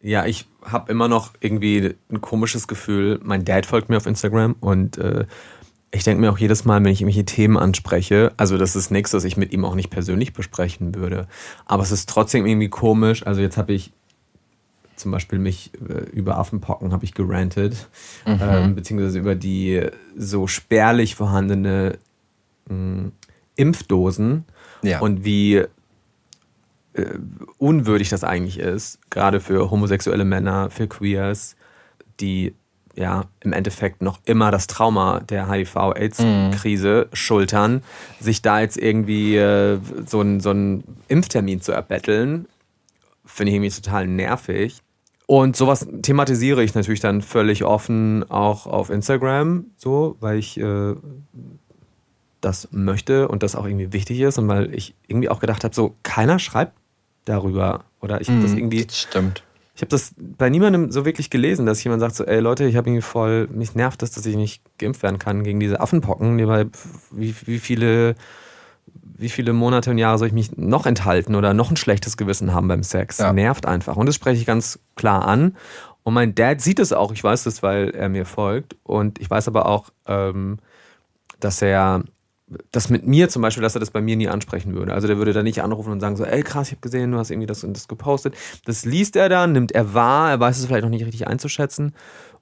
[0.02, 3.20] Ja, ich habe immer noch irgendwie ein komisches Gefühl.
[3.24, 5.26] Mein Dad folgt mir auf Instagram und äh,
[5.96, 9.14] ich denke mir auch jedes Mal, wenn ich irgendwelche Themen anspreche, also das ist nichts,
[9.14, 11.28] was ich mit ihm auch nicht persönlich besprechen würde.
[11.66, 13.26] Aber es ist trotzdem irgendwie komisch.
[13.28, 13.92] Also jetzt habe ich
[14.96, 17.90] zum Beispiel mich äh, über Affenpocken habe ich gerantet,
[18.26, 19.86] ähm, beziehungsweise über die
[20.18, 21.98] so spärlich vorhandene
[22.70, 23.12] mh,
[23.56, 24.46] Impfdosen
[24.82, 25.00] Ja.
[25.00, 25.58] und wie
[26.94, 27.06] äh,
[27.60, 31.56] unwürdig das eigentlich ist, gerade für homosexuelle Männer, für Queers,
[32.20, 32.54] die
[32.96, 37.84] ja im Endeffekt noch immer das Trauma der HIV-AIDS-Krise schultern,
[38.20, 42.48] sich da jetzt irgendwie äh, so einen so einen Impftermin zu erbetteln,
[43.26, 44.82] finde ich irgendwie total nervig.
[45.26, 50.96] Und sowas thematisiere ich natürlich dann völlig offen auch auf Instagram, so, weil ich äh,
[52.42, 55.74] das möchte und das auch irgendwie wichtig ist und weil ich irgendwie auch gedacht habe,
[55.74, 56.74] so keiner schreibt
[57.26, 59.44] darüber oder ich habe das irgendwie, Das stimmt.
[59.76, 62.76] Ich habe das bei niemandem so wirklich gelesen, dass jemand sagt so, ey Leute, ich
[62.76, 66.38] habe irgendwie voll, mich nervt das, dass ich nicht geimpft werden kann gegen diese Affenpocken,
[67.12, 68.16] wie, wie viele
[69.16, 72.54] wie viele Monate und Jahre soll ich mich noch enthalten oder noch ein schlechtes Gewissen
[72.54, 73.20] haben beim Sex?
[73.20, 73.32] Ja.
[73.32, 73.96] Nervt einfach.
[73.96, 75.56] Und das spreche ich ganz klar an.
[76.04, 77.12] Und mein Dad sieht es auch.
[77.14, 78.76] Ich weiß das, weil er mir folgt.
[78.84, 80.60] Und ich weiß aber auch, ähm,
[81.40, 82.04] dass er
[82.72, 84.94] das mit mir zum Beispiel, dass er das bei mir nie ansprechen würde.
[84.94, 87.18] Also der würde da nicht anrufen und sagen so, ey krass, ich habe gesehen, du
[87.18, 88.36] hast irgendwie das und das gepostet.
[88.66, 91.94] Das liest er dann, nimmt er wahr, er weiß es vielleicht noch nicht richtig einzuschätzen.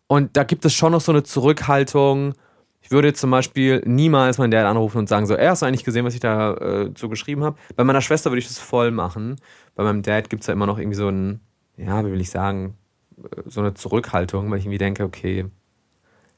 [0.08, 2.34] Und da gibt es schon noch so eine Zurückhaltung.
[2.82, 5.86] Ich würde zum Beispiel niemals meinen Dad anrufen und sagen so, ey, hast du eigentlich
[5.86, 7.58] gesehen, was ich da äh, so geschrieben habe?
[7.76, 9.38] Bei meiner Schwester würde ich das voll machen.
[9.76, 11.39] Bei meinem Dad gibt es ja immer noch irgendwie so ein,
[11.78, 12.76] ja, wie will ich sagen,
[13.24, 15.45] äh, so eine Zurückhaltung, weil ich irgendwie denke, okay,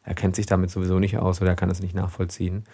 [0.04, 2.66] er kennt sich damit sowieso nicht aus oder er kann es nicht nachvollziehen.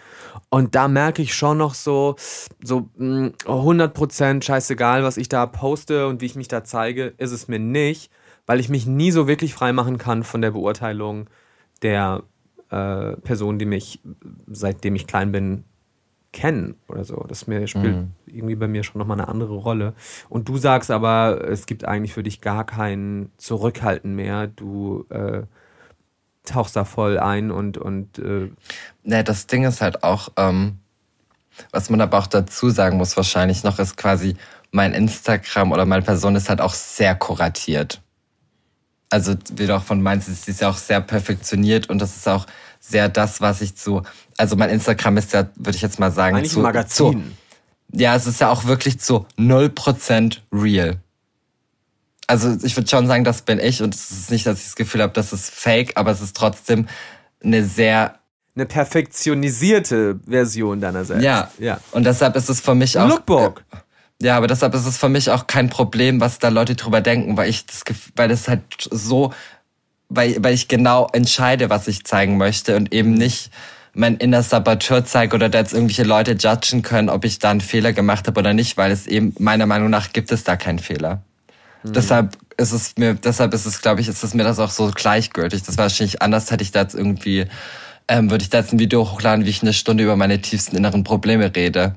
[0.48, 2.16] Und da merke ich schon noch so,
[2.62, 7.30] so mh, 100% scheißegal, was ich da poste und wie ich mich da zeige, ist
[7.32, 8.10] es mir nicht,
[8.46, 11.28] weil ich mich nie so wirklich frei machen kann von der Beurteilung
[11.82, 12.22] der
[12.70, 14.00] äh, Person, die mich
[14.48, 15.64] seitdem ich klein bin
[16.32, 17.24] kennen oder so.
[17.28, 18.12] Das mir spielt Mhm.
[18.26, 19.94] irgendwie bei mir schon nochmal eine andere Rolle.
[20.28, 24.46] Und du sagst aber, es gibt eigentlich für dich gar kein Zurückhalten mehr.
[24.46, 25.42] Du äh,
[26.50, 28.50] tauchst da voll ein und, und äh,
[29.02, 30.78] Ne, das Ding ist halt auch, ähm,
[31.72, 34.36] was man aber auch dazu sagen muss wahrscheinlich noch, ist quasi
[34.70, 38.02] mein Instagram oder meine Person ist halt auch sehr kuratiert.
[39.08, 42.16] Also, wie du auch von meinst, ist sie ist ja auch sehr perfektioniert und das
[42.16, 42.46] ist auch
[42.78, 44.02] sehr das, was ich zu,
[44.36, 47.34] also mein Instagram ist ja, würde ich jetzt mal sagen, Eigentlich zu, ein Magazin.
[47.92, 51.00] Zu, ja, es ist ja auch wirklich zu 0% real.
[52.30, 54.76] Also ich würde schon sagen, das bin ich und es ist nicht, dass ich das
[54.76, 56.86] Gefühl habe, das ist fake, aber es ist trotzdem
[57.42, 58.14] eine sehr
[58.54, 61.24] Eine perfektionisierte Version deinerseits.
[61.24, 61.50] ja.
[61.58, 61.80] ja.
[61.90, 63.64] Und deshalb ist es für mich auch Lookbook.
[64.22, 67.36] Ja, aber deshalb ist es für mich auch kein Problem, was da Leute drüber denken,
[67.36, 67.82] weil ich das,
[68.16, 69.32] weil das halt so,
[70.08, 73.50] weil, weil ich genau entscheide, was ich zeigen möchte und eben nicht
[73.92, 77.60] mein inner Saboteur zeige oder da jetzt irgendwelche Leute judgen können, ob ich da einen
[77.60, 80.78] Fehler gemacht habe oder nicht, weil es eben meiner Meinung nach gibt es da keinen
[80.78, 81.22] Fehler.
[81.82, 84.90] Deshalb ist es mir, deshalb ist es, glaube ich, ist es mir das auch so
[84.94, 85.62] gleichgültig.
[85.62, 87.46] Das war wahrscheinlich anders, hätte ich da jetzt irgendwie,
[88.08, 90.76] ähm, würde ich da jetzt ein Video hochladen, wie ich eine Stunde über meine tiefsten
[90.76, 91.94] inneren Probleme rede.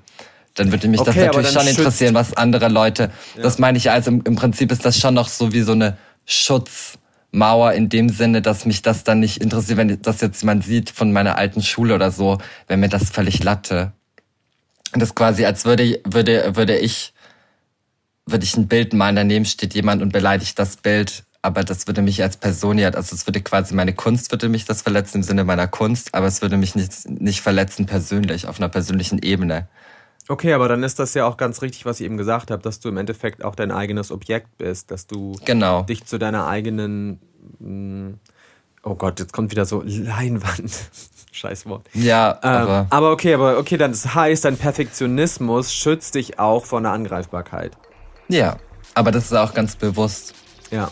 [0.56, 3.12] Dann würde mich das Okay, aber natürlich schon schützt- interessieren, was andere Leute,
[3.42, 5.98] das meine ich also im, im Prinzip ist das schon noch so wie so eine
[6.26, 10.90] Schutzmauer in dem Sinne, dass mich das dann nicht interessiert, wenn das jetzt jemand sieht
[10.90, 13.92] von meiner alten Schule oder so, wenn mir das völlig latte.
[14.94, 17.13] Und das quasi, als würde, würde, würde ich
[18.26, 22.02] würde ich ein Bild malen, daneben steht jemand und beleidigt das Bild, aber das würde
[22.02, 25.24] mich als Person ja, also es würde quasi meine Kunst würde mich das verletzen im
[25.24, 29.68] Sinne meiner Kunst, aber es würde mich nicht, nicht verletzen persönlich, auf einer persönlichen Ebene.
[30.30, 32.80] Okay, aber dann ist das ja auch ganz richtig, was ich eben gesagt habe, dass
[32.80, 35.82] du im Endeffekt auch dein eigenes Objekt bist, dass du Genau.
[35.84, 37.20] dich zu deiner eigenen,
[37.60, 38.14] mh,
[38.84, 40.72] oh Gott, jetzt kommt wieder so Leinwand.
[41.34, 41.90] Scheiß Wort.
[41.94, 46.64] Ja, Ähm, aber aber okay, aber okay, dann das heißt, dein Perfektionismus schützt dich auch
[46.64, 47.74] vor einer Angreifbarkeit.
[48.28, 48.58] Ja,
[48.94, 50.34] aber das ist auch ganz bewusst.
[50.72, 50.92] Ja.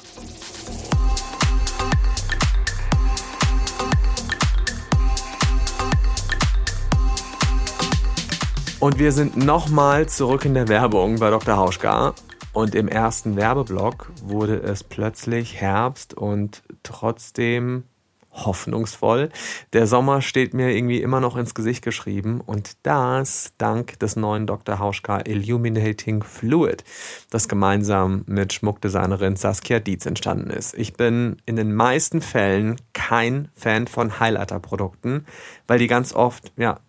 [8.79, 11.55] Und wir sind nochmal zurück in der Werbung bei Dr.
[11.55, 12.15] Hauschka.
[12.53, 17.83] Und im ersten Werbeblock wurde es plötzlich Herbst und trotzdem
[18.31, 19.29] hoffnungsvoll.
[19.73, 24.47] Der Sommer steht mir irgendwie immer noch ins Gesicht geschrieben und das dank des neuen
[24.47, 24.79] Dr.
[24.79, 26.83] Hauschka Illuminating Fluid,
[27.29, 30.73] das gemeinsam mit Schmuckdesignerin Saskia Dietz entstanden ist.
[30.75, 35.25] Ich bin in den meisten Fällen kein Fan von Highlighter-Produkten,
[35.67, 36.79] weil die ganz oft, ja,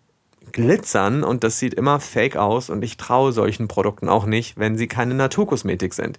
[0.53, 4.77] glitzern und das sieht immer fake aus und ich traue solchen Produkten auch nicht, wenn
[4.77, 6.17] sie keine Naturkosmetik sind.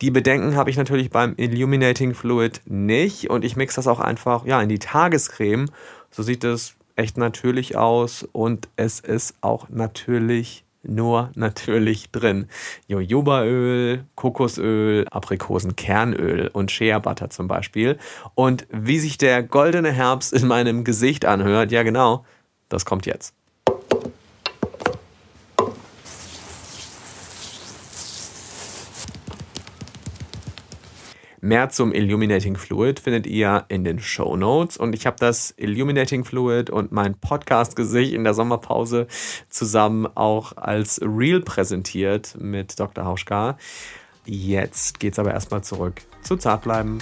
[0.00, 4.44] Die Bedenken habe ich natürlich beim Illuminating Fluid nicht und ich mixe das auch einfach
[4.46, 5.70] ja in die Tagescreme.
[6.10, 12.46] So sieht es echt natürlich aus und es ist auch natürlich nur natürlich drin.
[12.88, 17.98] Jojobaöl, Kokosöl, Aprikosenkernöl und Shea Butter zum Beispiel.
[18.34, 22.24] Und wie sich der goldene Herbst in meinem Gesicht anhört, ja genau,
[22.68, 23.34] das kommt jetzt.
[31.44, 36.24] Mehr zum Illuminating Fluid findet ihr in den Show Notes und ich habe das Illuminating
[36.24, 39.08] Fluid und mein Podcast-Gesicht in der Sommerpause
[39.50, 43.04] zusammen auch als Reel präsentiert mit Dr.
[43.04, 43.58] Hauschka.
[44.24, 47.00] Jetzt geht's aber erstmal zurück zu Zartbleiben.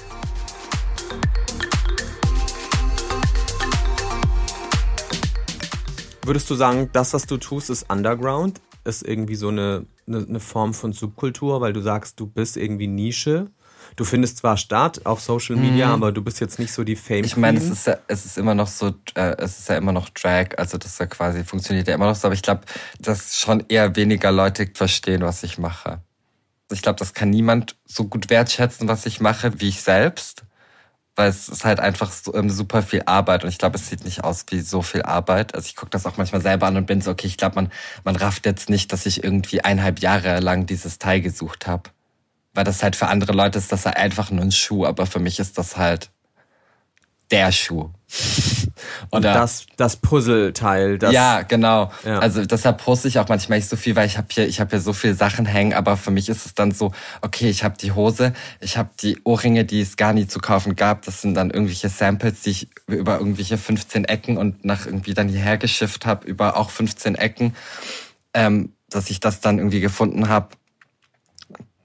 [6.27, 8.61] Würdest du sagen, das, was du tust, ist Underground?
[8.85, 13.53] Ist irgendwie so eine, eine Form von Subkultur, weil du sagst, du bist irgendwie Nische?
[13.97, 17.23] Du findest zwar statt auf Social Media, aber du bist jetzt nicht so die Fame
[17.23, 17.25] Mhm.
[17.27, 19.93] Ich meine, es ist ja, es ist immer noch so, äh, es ist ja immer
[19.93, 22.63] noch Drag, also das ist ja quasi funktioniert ja immer noch so, aber ich glaube,
[22.99, 26.01] dass schon eher weniger Leute verstehen, was ich mache.
[26.71, 30.45] Ich glaube, das kann niemand so gut wertschätzen, was ich mache, wie ich selbst,
[31.15, 34.05] weil es ist halt einfach so, ähm, super viel Arbeit und ich glaube, es sieht
[34.05, 35.55] nicht aus wie so viel Arbeit.
[35.55, 37.73] Also ich gucke das auch manchmal selber an und bin so, okay, ich glaube, man,
[38.05, 41.91] man rafft jetzt nicht, dass ich irgendwie eineinhalb Jahre lang dieses Teil gesucht habe.
[42.55, 45.21] Weil das halt für andere Leute ist das halt einfach nur ein Schuh, aber für
[45.21, 46.11] mich ist das halt
[47.33, 47.89] der Schuh.
[49.11, 51.13] Und Oder- das, das Puzzleteil, das.
[51.13, 51.91] ja, genau.
[52.05, 52.19] Ja.
[52.19, 54.71] Also deshalb poste ich auch manchmal nicht so viel, weil ich habe hier, ich habe
[54.71, 56.93] hier so viele Sachen hängen, aber für mich ist es dann so,
[57.23, 60.77] okay, ich habe die Hose, ich habe die Ohrringe, die es gar nie zu kaufen
[60.77, 61.03] gab.
[61.07, 65.29] Das sind dann irgendwelche Samples, die ich über irgendwelche 15 Ecken und nach irgendwie dann
[65.29, 67.57] hierher geschifft habe, über auch 15 Ecken,
[68.35, 70.49] ähm, dass ich das dann irgendwie gefunden habe.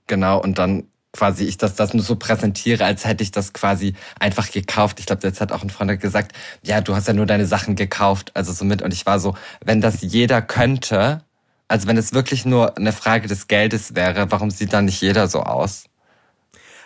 [0.08, 3.96] Genau, und dann quasi ich das, das nur so präsentiere, als hätte ich das quasi
[4.20, 5.00] einfach gekauft.
[5.00, 7.76] Ich glaube, jetzt hat auch ein Freund gesagt, ja, du hast ja nur deine Sachen
[7.76, 8.82] gekauft, also somit.
[8.82, 11.24] Und ich war so, wenn das jeder könnte,
[11.68, 15.28] also wenn es wirklich nur eine Frage des Geldes wäre, warum sieht dann nicht jeder
[15.28, 15.86] so aus?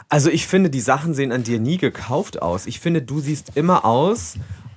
[0.07, 2.65] Also ich finde, die Sachen sehen an dir nie gekauft aus.
[2.65, 4.35] Ich finde, du siehst immer aus,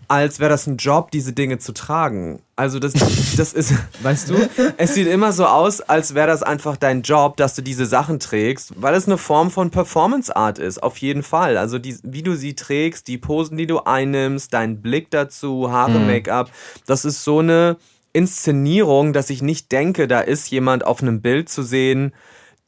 [0.08, 2.40] als wäre das ein Job, diese Dinge zu tragen.
[2.56, 2.92] Also das,
[3.36, 4.36] das ist, weißt du,
[4.76, 8.20] es sieht immer so aus, als wäre das einfach dein Job, dass du diese Sachen
[8.20, 11.56] trägst, weil es eine Form von Performance Art ist, auf jeden Fall.
[11.56, 15.98] Also die, wie du sie trägst, die Posen, die du einnimmst, dein Blick dazu, Haare,
[15.98, 16.06] Mhm.
[16.06, 16.50] Make-up,
[16.86, 17.76] das ist so eine
[18.12, 22.12] Inszenierung, dass ich nicht denke, da ist jemand auf einem Bild zu sehen,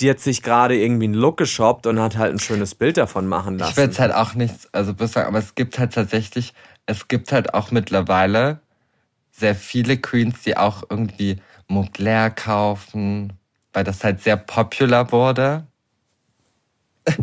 [0.00, 3.26] die hat sich gerade irgendwie einen Look geshoppt und hat halt ein schönes Bild davon
[3.26, 3.70] machen lassen.
[3.70, 6.52] Ich will jetzt halt auch nichts, also bis sagen, aber es gibt halt tatsächlich,
[6.86, 8.60] es gibt halt auch mittlerweile
[9.32, 13.32] sehr viele Queens, die auch irgendwie Mugler kaufen,
[13.72, 15.66] weil das halt sehr popular wurde.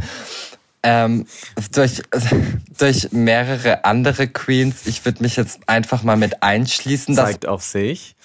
[0.84, 1.26] ähm,
[1.72, 2.01] durch,
[2.78, 4.86] durch mehrere andere Queens.
[4.86, 7.16] Ich würde mich jetzt einfach mal mit einschließen.
[7.16, 8.16] Zeigt auf sich.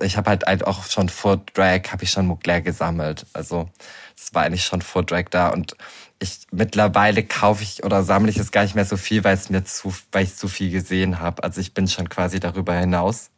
[0.00, 3.26] ich habe halt ein- auch schon vor Drag, habe ich schon Mugler gesammelt.
[3.32, 3.68] Also
[4.16, 5.76] es war eigentlich schon vor Drag da und
[6.22, 9.50] ich mittlerweile kaufe ich oder sammle ich es gar nicht mehr so viel, weil es
[9.50, 11.42] mir zu, weil ich zu viel gesehen habe.
[11.44, 13.30] Also ich bin schon quasi darüber hinaus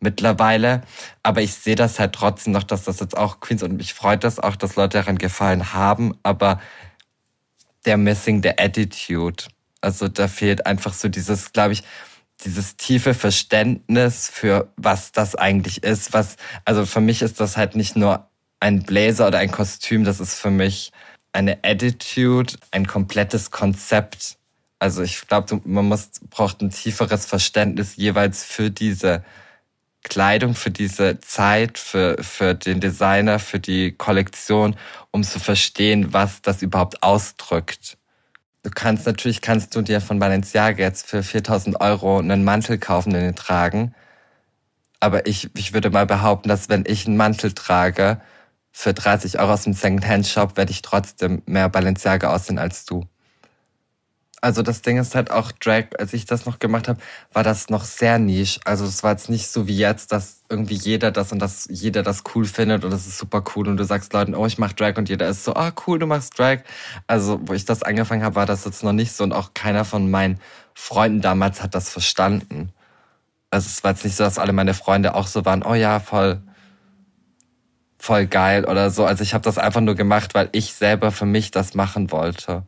[0.00, 0.82] mittlerweile.
[1.22, 4.24] Aber ich sehe das halt trotzdem noch, dass das jetzt auch Queens und mich freut
[4.24, 6.16] das auch, dass Leute daran gefallen haben.
[6.22, 6.60] Aber
[7.84, 9.44] der Missing the Attitude.
[9.80, 11.84] Also da fehlt einfach so dieses, glaube ich,
[12.44, 16.12] dieses tiefe Verständnis für was das eigentlich ist.
[16.12, 18.28] Was, also für mich ist das halt nicht nur
[18.60, 20.92] ein Blazer oder ein Kostüm, das ist für mich
[21.38, 24.38] eine Attitude, ein komplettes Konzept.
[24.80, 29.24] Also ich glaube, man muss, braucht ein tieferes Verständnis jeweils für diese
[30.02, 34.74] Kleidung, für diese Zeit, für, für den Designer, für die Kollektion,
[35.12, 37.98] um zu verstehen, was das überhaupt ausdrückt.
[38.64, 43.14] Du kannst natürlich, kannst du dir von Balenciaga jetzt für 4000 Euro einen Mantel kaufen
[43.14, 43.94] und den tragen.
[44.98, 48.20] Aber ich, ich würde mal behaupten, dass wenn ich einen Mantel trage,
[48.78, 53.08] für 30 Euro aus dem Secondhand-Shop werde ich trotzdem mehr Balenciaga aussehen als du.
[54.40, 57.00] Also das Ding ist halt auch Drag, als ich das noch gemacht habe,
[57.32, 58.60] war das noch sehr niche.
[58.64, 62.04] Also es war jetzt nicht so wie jetzt, dass irgendwie jeder das und dass jeder
[62.04, 64.72] das cool findet und das ist super cool und du sagst Leuten, oh, ich mach
[64.74, 66.58] Drag und jeder ist so, ah, cool, du machst Drag.
[67.08, 69.84] Also wo ich das angefangen habe, war das jetzt noch nicht so und auch keiner
[69.84, 70.38] von meinen
[70.72, 72.72] Freunden damals hat das verstanden.
[73.50, 75.98] Also es war jetzt nicht so, dass alle meine Freunde auch so waren, oh ja,
[75.98, 76.42] voll,
[77.98, 79.04] voll geil oder so.
[79.04, 82.64] Also ich habe das einfach nur gemacht, weil ich selber für mich das machen wollte.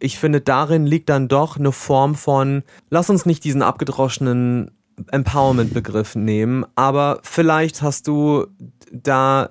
[0.00, 4.72] Ich finde, darin liegt dann doch eine Form von, lass uns nicht diesen abgedroschenen
[5.10, 8.46] Empowerment-Begriff nehmen, aber vielleicht hast du
[8.90, 9.50] da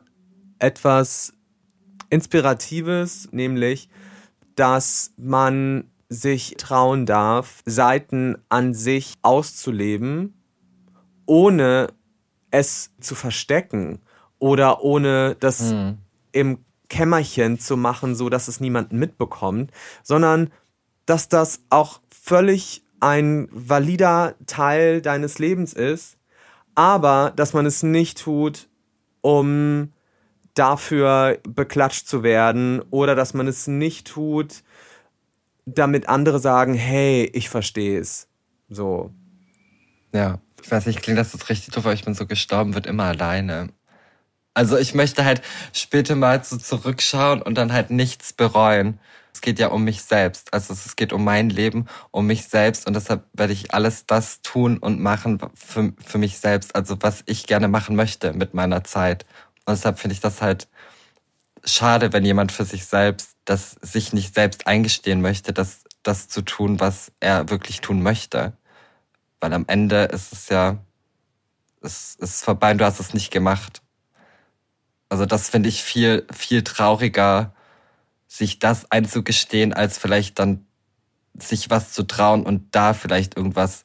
[0.60, 1.34] etwas
[2.10, 3.90] Inspiratives, nämlich,
[4.56, 10.34] dass man sich trauen darf, Seiten an sich auszuleben,
[11.26, 11.88] ohne
[12.52, 14.02] es zu verstecken
[14.42, 15.74] oder ohne das
[16.32, 16.58] im
[16.90, 19.72] Kämmerchen zu machen, so dass es niemand mitbekommt,
[20.04, 20.52] sondern
[21.06, 26.18] dass das auch völlig ein valider Teil deines Lebens ist,
[26.74, 28.68] aber dass man es nicht tut,
[29.22, 29.94] um
[30.56, 34.64] dafür beklatscht zu werden oder dass man es nicht tut,
[35.66, 38.28] damit andere sagen, hey, ich verstehe es.
[38.70, 39.12] So.
[40.14, 42.88] Ja, ich weiß nicht, klingt das jetzt richtig doof, aber ich bin so gestorben, wird
[42.88, 43.70] immer alleine.
[44.54, 45.42] Also ich möchte halt
[45.74, 49.00] später mal so zurückschauen und dann halt nichts bereuen.
[49.34, 50.54] Es geht ja um mich selbst.
[50.54, 54.42] Also es geht um mein Leben, um mich selbst und deshalb werde ich alles das
[54.42, 56.76] tun und machen für, für mich selbst.
[56.76, 59.26] Also was ich gerne machen möchte mit meiner Zeit.
[59.66, 60.68] Und deshalb finde ich das halt
[61.64, 66.42] schade, wenn jemand für sich selbst das sich nicht selbst eingestehen möchte, das, das zu
[66.42, 68.54] tun, was er wirklich tun möchte.
[69.40, 70.78] Weil am Ende ist es ja,
[71.82, 73.81] es ist vorbei und du hast es nicht gemacht.
[75.12, 77.54] Also das finde ich viel, viel trauriger,
[78.28, 80.66] sich das einzugestehen, als vielleicht dann
[81.38, 83.84] sich was zu trauen und da vielleicht irgendwas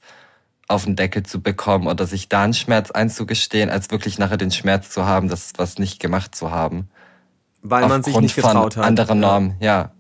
[0.69, 4.53] auf den Deckel zu bekommen oder sich da einen Schmerz einzugestehen, als wirklich nachher den
[4.53, 6.89] Schmerz zu haben, das was nicht gemacht zu haben.
[7.61, 8.89] Weil man sich nicht getraut von hat.
[8.89, 9.29] anderen Ja.
[9.29, 9.93] Normen, ja.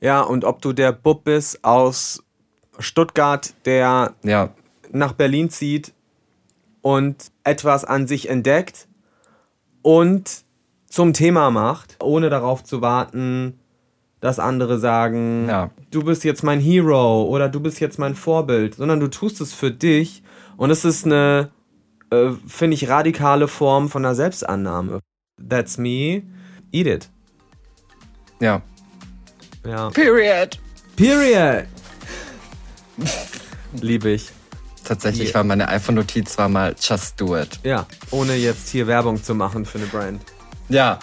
[0.00, 2.22] Ja, und ob du der Bub bist aus
[2.78, 4.50] Stuttgart, der Ja,
[4.92, 5.92] nach Berlin zieht
[6.82, 8.86] und etwas an sich entdeckt
[9.86, 10.42] und
[10.88, 13.60] zum Thema macht, ohne darauf zu warten,
[14.18, 15.70] dass andere sagen, Ja.
[15.92, 19.52] du bist jetzt mein Hero oder du bist jetzt mein Vorbild, sondern du tust es
[19.54, 20.24] für dich
[20.56, 21.50] und es ist eine,
[22.10, 24.98] äh, finde ich, radikale Form von einer Selbstannahme.
[25.48, 26.22] That's me,
[26.72, 27.08] eat it.
[28.40, 28.62] ja.
[29.64, 29.90] Ja.
[29.90, 30.58] Period.
[30.96, 31.66] Period.
[33.80, 34.30] Liebe ich.
[34.86, 37.58] Tatsächlich war meine iPhone-Notiz war mal Just Do It.
[37.64, 40.22] Ja, ohne jetzt hier Werbung zu machen für eine Brand.
[40.68, 41.00] Ja.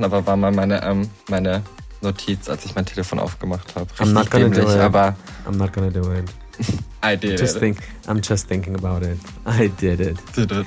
[0.00, 1.62] Aber war mal meine, ähm, meine
[2.00, 3.86] Notiz, als ich mein Telefon aufgemacht habe.
[3.98, 4.80] I'm not gonna do dämlich, it.
[4.80, 5.14] aber
[5.46, 6.24] I'm not gonna do it.
[7.04, 7.60] I did Just it.
[7.60, 9.18] think, I'm just thinking about it.
[9.46, 10.16] I did it.
[10.34, 10.66] Did it.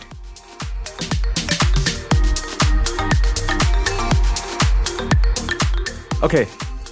[6.21, 6.47] Okay,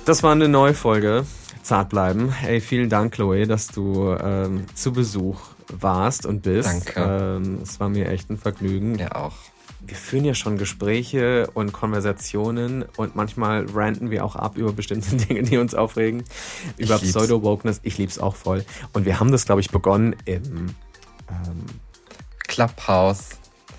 [0.06, 1.26] das war eine neue Folge.
[1.64, 2.34] Zart bleiben.
[2.46, 5.40] Ey, vielen Dank, Chloe, dass du ähm, zu Besuch
[5.70, 6.68] warst und bist.
[6.68, 7.40] Danke.
[7.42, 9.00] Ähm, es war mir echt ein Vergnügen.
[9.00, 9.34] Ja, auch.
[9.86, 15.16] Wir führen ja schon Gespräche und Konversationen und manchmal ranten wir auch ab über bestimmte
[15.16, 16.24] Dinge, die uns aufregen.
[16.78, 16.98] Über.
[17.00, 17.80] Pseudo-Wokeness.
[17.84, 18.64] Ich lieb's auch voll.
[18.94, 20.76] Und wir haben das, glaube ich, begonnen im
[21.30, 21.66] ähm,
[22.48, 23.32] Clubhouse.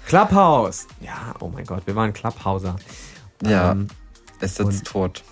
[0.06, 0.86] Clubhouse.
[1.00, 2.76] Ja, oh mein Gott, wir waren Clubhauser.
[3.42, 3.72] Ja.
[3.72, 3.88] Ähm,
[4.40, 5.22] Ist jetzt tot.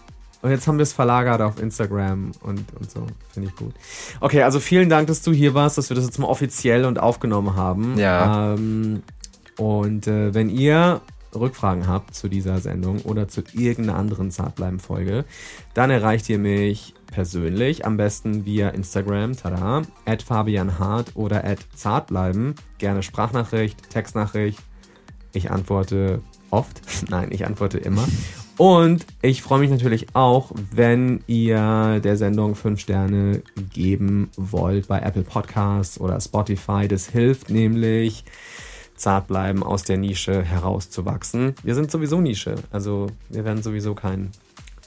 [0.42, 3.06] Und jetzt haben wir es verlagert auf Instagram und, und so.
[3.30, 3.72] Finde ich gut.
[4.20, 6.98] Okay, also vielen Dank, dass du hier warst, dass wir das jetzt mal offiziell und
[6.98, 7.96] aufgenommen haben.
[7.96, 8.54] Ja.
[8.54, 9.02] Ähm,
[9.56, 11.00] und äh, wenn ihr
[11.34, 15.24] Rückfragen habt zu dieser Sendung oder zu irgendeiner anderen Zartbleiben-Folge,
[15.74, 21.60] dann erreicht ihr mich persönlich, am besten via Instagram, tada, at Fabian Hart oder at
[21.74, 22.54] Zartbleiben.
[22.78, 24.58] Gerne Sprachnachricht, Textnachricht.
[25.32, 26.20] Ich antworte
[26.50, 26.80] oft.
[27.10, 28.06] Nein, ich antworte immer.
[28.58, 33.42] Und ich freue mich natürlich auch, wenn ihr der Sendung 5 Sterne
[33.72, 36.86] geben wollt bei Apple Podcasts oder Spotify.
[36.86, 38.24] Das hilft nämlich,
[38.94, 41.54] zart bleiben, aus der Nische herauszuwachsen.
[41.62, 44.30] Wir sind sowieso Nische, also wir werden sowieso kein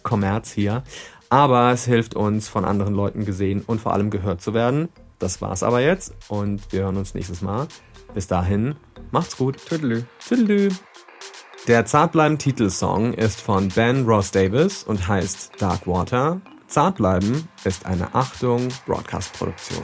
[0.04, 0.84] Kommerz hier.
[1.30, 4.90] Aber es hilft uns, von anderen Leuten gesehen und vor allem gehört zu werden.
[5.20, 7.68] Das war's aber jetzt und wir hören uns nächstes Mal.
[8.14, 8.76] Bis dahin,
[9.12, 9.58] macht's gut.
[9.66, 10.04] Tüdelü.
[10.26, 10.70] Tüdelü.
[11.68, 16.40] Der Zartbleiben Titelsong ist von Ben Ross Davis und heißt Dark Water.
[16.68, 19.84] Zartbleiben ist eine Achtung Broadcast Produktion.